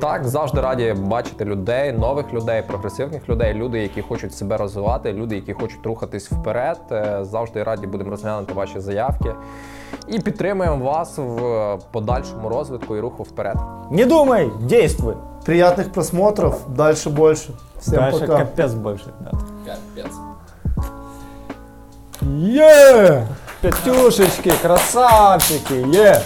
[0.00, 5.34] Так, завжди раді бачити людей, нових людей, прогресивних людей, люди, які хочуть себе розвивати, люди,
[5.34, 6.78] які хочуть рухатись вперед.
[6.92, 9.34] Е, Завжди раді будемо розглянути ваші заявки
[10.08, 13.56] і підтримуємо вас в подальшому розвитку і руху вперед.
[13.90, 15.14] Не думай, действуй.
[15.46, 17.50] Приятных просмотров, дальше больше.
[17.80, 18.36] Всем Дальше пока.
[18.38, 19.06] капец больше.
[19.20, 19.30] Да.
[19.66, 20.16] Капець.
[22.58, 23.26] Е!
[23.60, 26.20] Пятюшечки, красавчики, е!